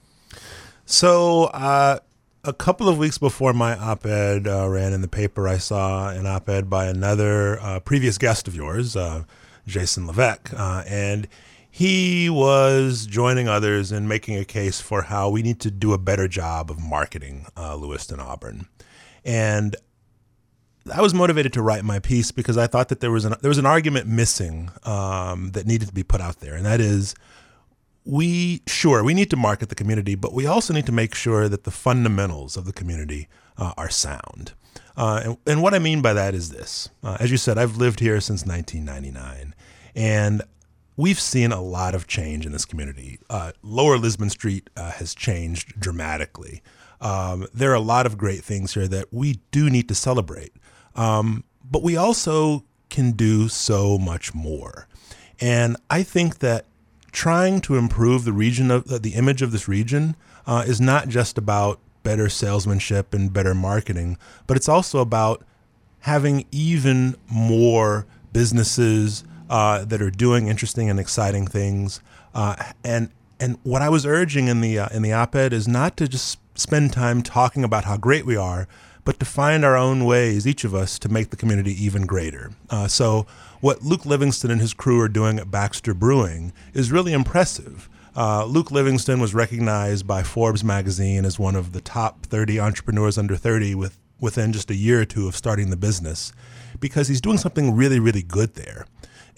So, 0.87 1.47
uh, 1.47 1.99
a 2.49 2.53
couple 2.55 2.89
of 2.89 2.97
weeks 2.97 3.19
before 3.19 3.53
my 3.53 3.77
op 3.77 4.07
ed 4.07 4.49
uh, 4.49 4.67
ran 4.67 4.95
in 4.95 5.03
the 5.03 5.09
paper, 5.09 5.47
I 5.47 5.59
saw 5.59 6.09
an 6.09 6.27
op 6.27 6.49
ed 6.49 6.71
by 6.71 6.87
another 6.87 7.61
uh, 7.61 7.79
previous 7.81 8.17
guest 8.17 8.49
of 8.49 8.55
yours, 8.55 8.97
uh, 8.97 9.25
Jason 9.67 10.07
Levesque. 10.07 10.51
Uh, 10.55 10.83
and 10.89 11.29
he 11.71 12.31
was 12.31 13.05
joining 13.05 13.49
others 13.49 13.93
in 13.93 14.09
making 14.09 14.39
a 14.39 14.47
case 14.47 14.81
for 14.81 15.03
how 15.03 15.29
we 15.29 15.43
need 15.43 15.61
to 15.61 15.71
do 15.71 15.93
a 15.93 15.99
better 15.99 16.27
job 16.27 16.71
of 16.71 16.81
marketing 16.81 17.47
uh, 17.55 17.75
Lewiston 17.75 18.19
Auburn. 18.19 18.67
And 19.27 19.77
I 20.91 21.03
was 21.03 21.13
motivated 21.13 21.53
to 21.53 21.63
write 21.63 21.85
my 21.85 21.99
piece 21.99 22.33
because 22.33 22.57
I 22.57 22.67
thought 22.67 22.89
that 22.89 23.01
there 23.01 23.11
was 23.11 23.27
an 23.27 23.35
there 23.43 23.51
was 23.51 23.59
an 23.59 23.67
argument 23.67 24.07
missing 24.07 24.71
um, 24.85 25.51
that 25.51 25.67
needed 25.67 25.89
to 25.89 25.95
be 25.95 26.03
put 26.03 26.23
out 26.23 26.41
there, 26.41 26.55
and 26.55 26.65
that 26.65 26.81
is 26.81 27.15
we 28.09 28.63
sure 28.67 29.05
we 29.05 29.13
need 29.13 29.29
to 29.29 29.37
market 29.37 29.69
the 29.69 29.75
community, 29.75 30.15
but 30.15 30.33
we 30.33 30.47
also 30.47 30.73
need 30.73 30.87
to 30.87 30.93
make 30.93 31.15
sure 31.15 31.47
that 31.47 31.65
the 31.65 31.71
fundamentals 31.71 32.57
of 32.57 32.65
the 32.65 32.73
community 32.73 33.29
uh, 33.59 33.75
are 33.77 33.91
sound. 33.91 34.55
Uh, 34.97 35.21
and, 35.25 35.37
and 35.47 35.63
what 35.63 35.75
I 35.75 35.79
mean 35.79 36.01
by 36.01 36.15
that 36.15 36.35
is 36.35 36.49
this: 36.49 36.89
uh, 37.05 37.19
as 37.21 37.31
you 37.31 37.37
said, 37.37 37.59
I've 37.59 37.77
lived 37.77 38.01
here 38.01 38.19
since 38.23 38.47
1999, 38.47 39.55
and 39.95 40.41
we've 40.97 41.21
seen 41.21 41.53
a 41.53 41.61
lot 41.61 41.95
of 41.95 42.07
change 42.07 42.47
in 42.47 42.53
this 42.53 42.65
community. 42.65 43.19
Uh, 43.29 43.53
Lower 43.63 43.99
Lisbon 43.99 44.31
Street 44.31 44.71
uh, 44.75 44.93
has 44.93 45.15
changed 45.15 45.79
dramatically. 45.79 46.63
Um, 47.03 47.47
there 47.53 47.71
are 47.73 47.75
a 47.75 47.81
lot 47.81 48.07
of 48.07 48.17
great 48.17 48.43
things 48.43 48.73
here 48.73 48.89
that 48.89 49.13
we 49.13 49.41
do 49.51 49.69
need 49.69 49.87
to 49.89 49.95
celebrate, 49.95 50.55
um, 50.97 51.45
but 51.63 51.83
we 51.83 51.99
also 51.99 52.65
can 52.89 53.13
do 53.13 53.49
so 53.49 53.99
much 53.99 54.35
more. 54.35 54.89
And 55.41 55.77
I 55.91 56.03
think 56.03 56.39
that 56.39 56.65
trying 57.19 57.61
to 57.61 57.75
improve 57.75 58.25
the 58.25 58.33
region 58.33 58.71
of 58.71 59.03
the 59.03 59.15
image 59.15 59.43
of 59.43 59.51
this 59.51 59.67
region 59.67 60.15
uh, 60.47 60.63
is 60.65 60.81
not 60.81 61.09
just 61.09 61.37
about 61.37 61.81
better 62.05 62.29
salesmanship 62.29 63.13
and 63.13 63.33
better 63.33 63.57
marketing, 63.57 64.17
but 64.47 64.57
it's 64.57 64.69
also 64.69 65.01
about 65.01 65.45
having 66.03 66.47
even 66.53 67.17
more 67.29 68.07
businesses 68.33 69.25
uh, 69.51 69.85
that 69.85 70.01
are 70.01 70.13
doing 70.13 70.47
interesting 70.47 70.89
and 70.89 71.01
exciting 71.01 71.45
things. 71.45 72.01
Uh, 72.37 72.55
and 72.85 73.11
and 73.41 73.59
what 73.65 73.83
I 73.83 73.89
was 73.89 74.07
urging 74.07 74.47
in 74.47 74.61
the 74.61 74.79
uh, 74.79 74.89
in 74.93 75.03
the 75.03 75.13
op-ed 75.13 75.53
is 75.53 75.67
not 75.67 75.97
to 75.97 76.07
just 76.07 76.39
spend 76.55 76.93
time 76.93 77.23
talking 77.23 77.65
about 77.65 77.83
how 77.83 77.97
great 77.97 78.27
we 78.27 78.37
are, 78.37 78.69
but 79.09 79.19
to 79.19 79.25
find 79.25 79.65
our 79.65 79.75
own 79.75 80.05
ways, 80.05 80.47
each 80.47 80.65
of 80.65 80.75
us, 80.75 80.99
to 80.99 81.09
make 81.09 81.31
the 81.31 81.37
community 81.37 81.73
even 81.83 82.05
greater. 82.05 82.51
Uh, 82.69 82.87
so 82.87 83.27
what 83.63 83.81
Luke 83.81 84.05
Livingston 84.05 84.51
and 84.51 84.61
his 84.61 84.75
crew 84.75 85.01
are 85.01 85.09
doing 85.09 85.39
at 85.39 85.51
Baxter 85.51 85.95
Brewing 85.95 86.53
is 86.75 86.93
really 86.93 87.15
impressive. 87.15 87.89
Uh, 88.15 88.45
Luke 88.45 88.71
Livingston 88.71 89.19
was 89.19 89.33
recognized 89.33 90.07
by 90.07 90.23
Forbes 90.23 90.63
magazine 90.63 91.25
as 91.25 91.39
one 91.39 91.57
of 91.57 91.73
the 91.73 91.81
top 91.81 92.27
30 92.27 92.61
entrepreneurs 92.61 93.17
under 93.17 93.35
30 93.35 93.75
with, 93.77 93.97
within 94.21 94.53
just 94.53 94.71
a 94.71 94.75
year 94.75 95.01
or 95.01 95.05
two 95.07 95.27
of 95.27 95.35
starting 95.35 95.71
the 95.71 95.77
business 95.79 96.31
because 96.79 97.09
he's 97.09 97.23
doing 97.23 97.39
something 97.39 97.75
really, 97.75 97.99
really 97.99 98.23
good 98.23 98.57
there. 98.57 98.85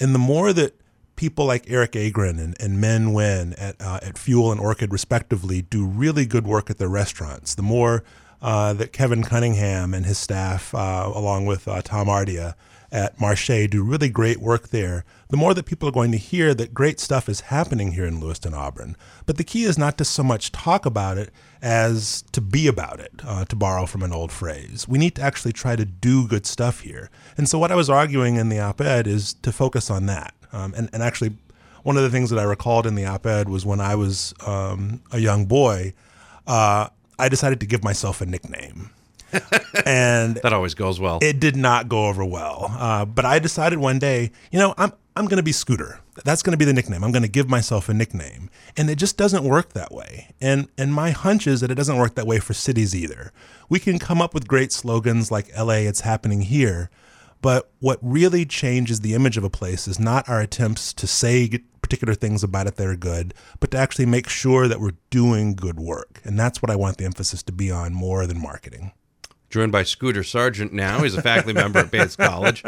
And 0.00 0.12
the 0.12 0.18
more 0.18 0.52
that 0.52 0.80
people 1.14 1.44
like 1.44 1.70
Eric 1.70 1.94
Agron 1.94 2.40
and, 2.40 2.60
and 2.60 2.80
Men 2.80 3.12
Nguyen 3.12 3.54
at, 3.56 3.80
uh, 3.80 4.00
at 4.02 4.18
Fuel 4.18 4.50
and 4.50 4.60
Orchid, 4.60 4.90
respectively, 4.90 5.62
do 5.62 5.86
really 5.86 6.26
good 6.26 6.44
work 6.44 6.70
at 6.70 6.78
their 6.78 6.88
restaurants, 6.88 7.54
the 7.54 7.62
more 7.62 8.02
uh, 8.42 8.72
that 8.74 8.92
Kevin 8.92 9.22
Cunningham 9.22 9.94
and 9.94 10.06
his 10.06 10.18
staff, 10.18 10.74
uh, 10.74 11.10
along 11.14 11.46
with 11.46 11.68
uh, 11.68 11.82
Tom 11.82 12.08
Ardia 12.08 12.56
at 12.92 13.20
Marche 13.20 13.68
do 13.68 13.84
really 13.84 14.08
great 14.08 14.38
work 14.38 14.68
there, 14.68 15.04
the 15.28 15.36
more 15.36 15.54
that 15.54 15.66
people 15.66 15.88
are 15.88 15.92
going 15.92 16.10
to 16.10 16.18
hear 16.18 16.54
that 16.54 16.74
great 16.74 16.98
stuff 16.98 17.28
is 17.28 17.42
happening 17.42 17.92
here 17.92 18.04
in 18.04 18.20
Lewiston 18.20 18.52
Auburn. 18.52 18.96
But 19.26 19.36
the 19.36 19.44
key 19.44 19.62
is 19.64 19.78
not 19.78 19.96
to 19.98 20.04
so 20.04 20.24
much 20.24 20.50
talk 20.50 20.84
about 20.84 21.16
it 21.16 21.30
as 21.62 22.22
to 22.32 22.40
be 22.40 22.66
about 22.66 22.98
it, 22.98 23.12
uh, 23.24 23.44
to 23.44 23.56
borrow 23.56 23.86
from 23.86 24.02
an 24.02 24.12
old 24.12 24.32
phrase. 24.32 24.88
We 24.88 24.98
need 24.98 25.14
to 25.16 25.22
actually 25.22 25.52
try 25.52 25.76
to 25.76 25.84
do 25.84 26.26
good 26.26 26.46
stuff 26.46 26.80
here. 26.80 27.10
And 27.36 27.48
so, 27.48 27.58
what 27.58 27.70
I 27.70 27.76
was 27.76 27.88
arguing 27.88 28.36
in 28.36 28.48
the 28.48 28.58
op 28.58 28.80
ed 28.80 29.06
is 29.06 29.34
to 29.34 29.52
focus 29.52 29.90
on 29.90 30.06
that. 30.06 30.34
Um, 30.52 30.74
and, 30.76 30.90
and 30.92 31.02
actually, 31.02 31.32
one 31.84 31.96
of 31.96 32.02
the 32.02 32.10
things 32.10 32.30
that 32.30 32.38
I 32.38 32.44
recalled 32.44 32.86
in 32.86 32.96
the 32.96 33.06
op 33.06 33.24
ed 33.24 33.48
was 33.48 33.64
when 33.64 33.80
I 33.80 33.94
was 33.94 34.34
um, 34.44 35.00
a 35.12 35.18
young 35.18 35.46
boy, 35.46 35.94
uh, 36.46 36.88
I 37.20 37.28
decided 37.28 37.60
to 37.60 37.66
give 37.66 37.84
myself 37.84 38.20
a 38.20 38.26
nickname. 38.26 38.90
and 39.86 40.36
That 40.42 40.52
always 40.52 40.74
goes 40.74 40.98
well. 40.98 41.18
it 41.22 41.38
did 41.40 41.56
not 41.56 41.88
go 41.88 42.06
over 42.08 42.24
well. 42.24 42.66
Uh, 42.76 43.04
but 43.04 43.24
I 43.24 43.38
decided 43.38 43.78
one 43.78 43.98
day, 43.98 44.32
you 44.50 44.58
know, 44.58 44.74
I'm 44.76 44.92
I'm 45.16 45.26
going 45.26 45.38
to 45.38 45.42
be 45.42 45.52
Scooter. 45.52 46.00
That's 46.24 46.42
going 46.42 46.52
to 46.52 46.56
be 46.58 46.64
the 46.64 46.72
nickname. 46.72 47.02
I'm 47.04 47.12
going 47.12 47.22
to 47.22 47.28
give 47.28 47.48
myself 47.48 47.88
a 47.88 47.94
nickname, 47.94 48.48
and 48.76 48.88
it 48.88 48.96
just 48.96 49.16
doesn't 49.16 49.44
work 49.44 49.72
that 49.72 49.92
way. 49.92 50.28
And 50.40 50.68
and 50.78 50.94
my 50.94 51.10
hunch 51.10 51.46
is 51.46 51.60
that 51.60 51.70
it 51.70 51.74
doesn't 51.74 51.96
work 51.96 52.14
that 52.14 52.26
way 52.26 52.38
for 52.40 52.54
cities 52.54 52.94
either. 52.94 53.32
We 53.68 53.78
can 53.80 53.98
come 53.98 54.20
up 54.22 54.34
with 54.34 54.48
great 54.48 54.72
slogans 54.72 55.30
like 55.30 55.50
"LA, 55.56 55.86
it's 55.90 56.00
happening 56.02 56.42
here," 56.42 56.90
but 57.42 57.70
what 57.80 57.98
really 58.02 58.44
changes 58.46 59.00
the 59.00 59.14
image 59.14 59.36
of 59.36 59.44
a 59.44 59.50
place 59.50 59.86
is 59.88 59.98
not 59.98 60.28
our 60.28 60.40
attempts 60.40 60.92
to 60.94 61.06
say 61.06 61.60
particular 61.90 62.14
things 62.14 62.44
about 62.44 62.68
it 62.68 62.76
that 62.76 62.86
are 62.86 62.94
good, 62.94 63.34
but 63.58 63.72
to 63.72 63.76
actually 63.76 64.06
make 64.06 64.28
sure 64.28 64.68
that 64.68 64.78
we're 64.78 64.92
doing 65.10 65.56
good 65.56 65.80
work. 65.80 66.20
And 66.22 66.38
that's 66.38 66.62
what 66.62 66.70
I 66.70 66.76
want 66.76 66.98
the 66.98 67.04
emphasis 67.04 67.42
to 67.42 67.52
be 67.52 67.68
on 67.68 67.92
more 67.92 68.28
than 68.28 68.40
marketing. 68.40 68.92
Joined 69.50 69.72
by 69.72 69.82
Scooter 69.82 70.22
Sargent 70.22 70.72
now. 70.72 71.00
He's 71.00 71.16
a 71.16 71.22
faculty 71.22 71.52
member 71.52 71.80
at 71.80 71.90
Bates 71.90 72.14
College, 72.14 72.62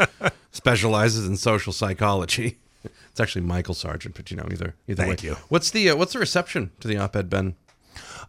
specializes 0.51 1.29
in 1.29 1.37
social 1.37 1.73
psychology. 1.73 2.59
It's 3.13 3.21
actually 3.21 3.43
Michael 3.43 3.75
Sargent, 3.75 4.17
but 4.17 4.31
you 4.31 4.39
know, 4.39 4.49
either 4.51 4.75
either 4.89 5.05
Thank 5.05 5.21
way. 5.23 5.29
you. 5.29 5.37
What's 5.51 5.71
the 5.71 5.91
uh, 5.91 5.97
what's 5.97 6.15
the 6.15 6.19
reception 6.19 6.73
to 6.81 6.89
the 6.89 6.97
op-ed, 6.97 7.29
Ben? 7.29 7.55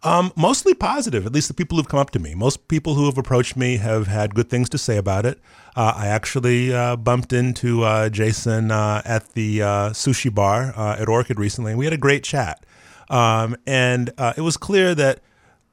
Um, 0.04 0.32
mostly 0.36 0.74
positive, 0.74 1.24
at 1.24 1.32
least 1.32 1.48
the 1.48 1.54
people 1.54 1.78
who've 1.78 1.88
come 1.88 1.98
up 1.98 2.10
to 2.10 2.18
me. 2.18 2.34
Most 2.34 2.68
people 2.68 2.94
who 2.94 3.06
have 3.06 3.16
approached 3.16 3.56
me 3.56 3.78
have 3.78 4.06
had 4.06 4.34
good 4.34 4.50
things 4.50 4.68
to 4.68 4.78
say 4.78 4.98
about 4.98 5.24
it. 5.24 5.40
Uh, 5.74 5.94
I 5.96 6.08
actually 6.08 6.74
uh, 6.74 6.96
bumped 6.96 7.32
into 7.32 7.84
uh, 7.84 8.10
Jason 8.10 8.70
uh, 8.70 9.00
at 9.06 9.32
the 9.32 9.62
uh, 9.62 9.90
sushi 9.90 10.32
bar 10.32 10.74
uh, 10.76 10.96
at 10.98 11.08
Orchid 11.08 11.40
recently, 11.40 11.72
and 11.72 11.78
we 11.78 11.86
had 11.86 11.94
a 11.94 11.98
great 11.98 12.22
chat. 12.22 12.66
Um, 13.08 13.56
and 13.66 14.10
it 14.36 14.42
was 14.42 14.58
clear 14.58 14.94
that 14.94 15.20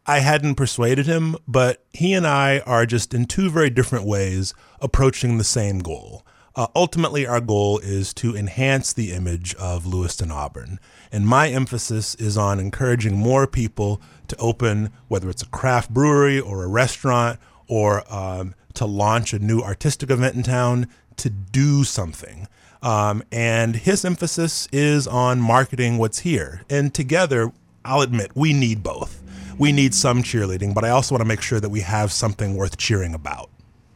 I 0.05 0.19
hadn't 0.19 0.55
persuaded 0.55 1.07
him, 1.07 1.35
but 1.45 1.83
he 1.91 2.13
and 2.13 2.25
I 2.25 2.59
are 2.59 2.85
just 2.85 3.13
in 3.13 3.25
two 3.25 3.49
very 3.49 3.69
different 3.69 4.05
ways 4.05 4.53
approaching 4.79 5.37
the 5.37 5.43
same 5.43 5.79
goal. 5.79 6.25
Uh, 6.55 6.67
ultimately, 6.75 7.25
our 7.25 7.39
goal 7.39 7.79
is 7.79 8.13
to 8.13 8.35
enhance 8.35 8.91
the 8.91 9.11
image 9.11 9.55
of 9.55 9.85
Lewiston 9.85 10.31
Auburn. 10.31 10.79
And 11.11 11.25
my 11.25 11.49
emphasis 11.49 12.15
is 12.15 12.37
on 12.37 12.59
encouraging 12.59 13.15
more 13.15 13.47
people 13.47 14.01
to 14.27 14.37
open, 14.37 14.91
whether 15.07 15.29
it's 15.29 15.41
a 15.41 15.47
craft 15.47 15.91
brewery 15.91 16.39
or 16.39 16.63
a 16.63 16.67
restaurant, 16.67 17.39
or 17.67 18.03
um, 18.13 18.53
to 18.73 18.85
launch 18.85 19.33
a 19.33 19.39
new 19.39 19.61
artistic 19.61 20.09
event 20.09 20.35
in 20.35 20.43
town, 20.43 20.87
to 21.17 21.29
do 21.29 21.83
something. 21.83 22.47
Um, 22.81 23.23
and 23.31 23.75
his 23.75 24.03
emphasis 24.03 24.67
is 24.71 25.07
on 25.07 25.39
marketing 25.39 25.97
what's 25.99 26.19
here. 26.19 26.61
And 26.69 26.93
together, 26.93 27.51
I'll 27.85 28.01
admit, 28.01 28.31
we 28.35 28.53
need 28.53 28.83
both. 28.83 29.21
We 29.57 29.71
need 29.71 29.93
some 29.93 30.23
cheerleading, 30.23 30.73
but 30.73 30.83
I 30.83 30.89
also 30.89 31.13
want 31.13 31.21
to 31.21 31.27
make 31.27 31.41
sure 31.41 31.59
that 31.59 31.69
we 31.69 31.81
have 31.81 32.11
something 32.11 32.55
worth 32.55 32.77
cheering 32.77 33.13
about. 33.13 33.49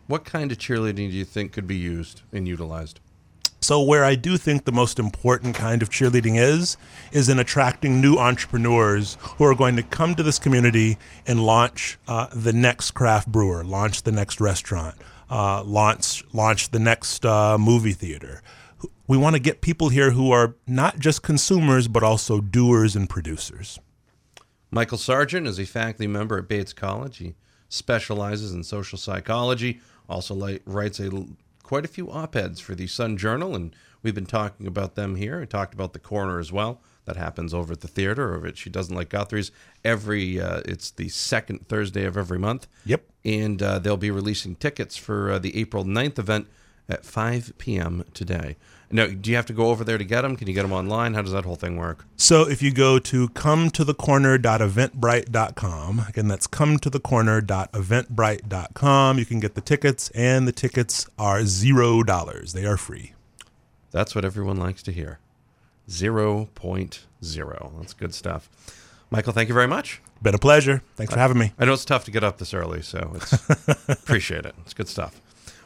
What 0.08 0.24
kind 0.24 0.52
of 0.52 0.58
cheerleading 0.58 1.10
do 1.10 1.18
you 1.18 1.26
think 1.26 1.52
could 1.52 1.68
be 1.68 1.76
used 1.76 2.22
and 2.32 2.48
utilized? 2.48 3.00
So, 3.62 3.82
where 3.82 4.06
I 4.06 4.14
do 4.14 4.38
think 4.38 4.66
the 4.66 4.72
most 4.72 5.00
important 5.00 5.56
kind 5.56 5.82
of 5.82 5.90
cheerleading 5.90 6.40
is, 6.40 6.78
is 7.12 7.30
in 7.30 7.40
attracting 7.40 8.00
new 8.00 8.18
entrepreneurs 8.18 9.18
who 9.20 9.46
are 9.46 9.56
going 9.56 9.76
to 9.78 9.82
come 9.82 10.14
to 10.14 10.22
this 10.22 10.38
community 10.38 11.00
and 11.26 11.44
launch 11.44 11.98
uh, 12.08 12.28
the 12.32 12.54
next 12.54 12.92
craft 12.92 13.28
brewer, 13.28 13.64
launch 13.64 14.04
the 14.04 14.12
next 14.12 14.40
restaurant, 14.40 14.94
uh, 15.32 15.64
launch 15.64 16.24
launch 16.32 16.70
the 16.70 16.78
next 16.78 17.26
uh, 17.26 17.58
movie 17.58 17.94
theater. 17.94 18.44
We 19.08 19.18
want 19.18 19.36
to 19.36 19.42
get 19.42 19.62
people 19.62 19.90
here 19.90 20.12
who 20.12 20.30
are 20.30 20.56
not 20.68 21.00
just 21.00 21.24
consumers 21.24 21.88
but 21.88 22.04
also 22.04 22.42
doers 22.42 22.96
and 22.96 23.10
producers. 23.10 23.80
Michael 24.70 25.00
Sargent 25.00 25.48
is 25.48 25.60
a 25.60 25.66
faculty 25.66 26.06
member 26.06 26.38
at 26.38 26.48
Bates 26.48 26.74
College. 26.74 27.18
He 27.18 27.34
specializes 27.70 28.54
in 28.54 28.64
social 28.64 29.00
psychology. 29.00 29.82
Also 30.10 30.34
li- 30.34 30.60
writes 30.66 31.00
a 31.00 31.26
quite 31.64 31.86
a 31.86 31.90
few 31.90 32.12
op-eds 32.12 32.60
for 32.60 32.76
the 32.76 32.88
Sun 32.88 33.18
Journal, 33.18 33.56
and 33.56 33.76
we've 34.04 34.16
been 34.16 34.26
talking 34.26 34.68
about 34.68 34.96
them 34.96 35.16
here. 35.16 35.40
We 35.40 35.48
talked 35.48 35.74
about 35.74 35.94
the 35.94 36.00
corner 36.00 36.40
as 36.40 36.52
well. 36.52 36.82
That 37.06 37.18
happens 37.18 37.54
over 37.54 37.74
at 37.74 37.82
the 37.82 37.88
theater, 37.88 38.34
or 38.34 38.48
if 38.48 38.58
she 38.58 38.70
doesn't 38.70 38.96
like 38.96 39.10
Guthrie's. 39.10 39.52
Every 39.84 40.40
uh, 40.40 40.62
it's 40.66 40.92
the 40.92 41.10
second 41.10 41.68
Thursday 41.68 42.06
of 42.06 42.18
every 42.18 42.40
month. 42.40 42.68
Yep. 42.86 43.04
And 43.24 43.62
uh, 43.62 43.80
they'll 43.80 43.98
be 43.98 44.12
releasing 44.12 44.56
tickets 44.56 44.98
for 44.98 45.32
uh, 45.32 45.40
the 45.40 45.60
April 45.60 45.84
9th 45.86 46.20
event 46.20 46.48
at 46.90 47.06
5 47.06 47.54
p.m. 47.58 48.06
today. 48.14 48.58
Now, 48.92 49.08
do 49.08 49.30
you 49.30 49.36
have 49.36 49.46
to 49.48 49.54
go 49.54 49.70
over 49.70 49.84
there 49.84 49.98
to 49.98 50.04
get 50.04 50.22
them? 50.22 50.36
Can 50.36 50.48
you 50.48 50.54
get 50.54 50.62
them 50.62 50.72
online? 50.72 51.16
How 51.16 51.22
does 51.22 51.32
that 51.32 51.46
whole 51.46 51.56
thing 51.56 51.78
work? 51.78 52.06
So 52.18 52.48
if 52.48 52.62
you 52.62 52.72
go 52.72 53.00
to 53.00 53.30
come 53.30 53.70
to 53.72 53.84
the 53.84 53.94
corner.eventbrite.com, 53.94 56.06
again, 56.08 56.28
that's 56.28 56.48
come 56.48 56.78
to 56.80 56.90
the 56.90 57.00
corner.eventbrite.com, 57.00 59.20
you 59.20 59.26
can 59.26 59.40
get 59.40 59.56
the 59.56 59.62
tickets, 59.62 60.10
and 60.12 60.48
the 60.48 60.52
tickets 60.52 61.08
are 61.18 61.46
zero 61.46 62.04
dollars. 62.04 62.54
They 62.54 62.66
are 62.66 62.78
free. 62.78 63.14
That's 63.92 64.14
what 64.14 64.26
everyone 64.26 64.58
likes 64.58 64.84
to 64.84 64.92
hear. 64.92 65.20
0.0. 65.90 67.80
That's 67.80 67.94
good 67.94 68.14
stuff. 68.14 68.50
Michael, 69.10 69.34
thank 69.34 69.50
you 69.50 69.56
very 69.56 69.68
much. 69.68 70.02
Been 70.22 70.36
a 70.36 70.40
pleasure. 70.40 70.82
Thanks 70.96 71.14
for 71.14 71.20
having 71.20 71.38
me. 71.38 71.52
I 71.60 71.66
know 71.66 71.74
it's 71.74 71.86
tough 71.86 72.06
to 72.06 72.12
get 72.12 72.24
up 72.24 72.38
this 72.38 72.54
early, 72.54 72.82
so 72.82 73.12
it's 73.16 73.34
appreciate 73.88 74.46
it. 74.46 74.56
It's 74.64 74.74
good 74.74 74.88
stuff. 74.88 75.22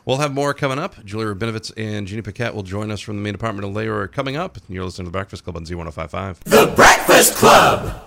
We'll 0.09 0.17
have 0.17 0.33
more 0.33 0.55
coming 0.55 0.79
up. 0.79 1.05
Julia 1.05 1.35
Rabinowitz 1.35 1.71
and 1.77 2.07
Jeannie 2.07 2.23
Paquette 2.23 2.55
will 2.55 2.63
join 2.63 2.89
us 2.89 2.99
from 2.99 3.17
the 3.17 3.21
Maine 3.21 3.33
department 3.33 3.67
of 3.67 3.75
labor 3.75 4.07
coming 4.07 4.35
up. 4.35 4.57
You're 4.67 4.83
listening 4.83 5.05
to 5.05 5.09
the 5.09 5.15
Breakfast 5.15 5.43
Club 5.43 5.55
on 5.55 5.65
Z1055. 5.65 6.45
The 6.45 6.73
Breakfast 6.75 7.35
Club. 7.35 8.01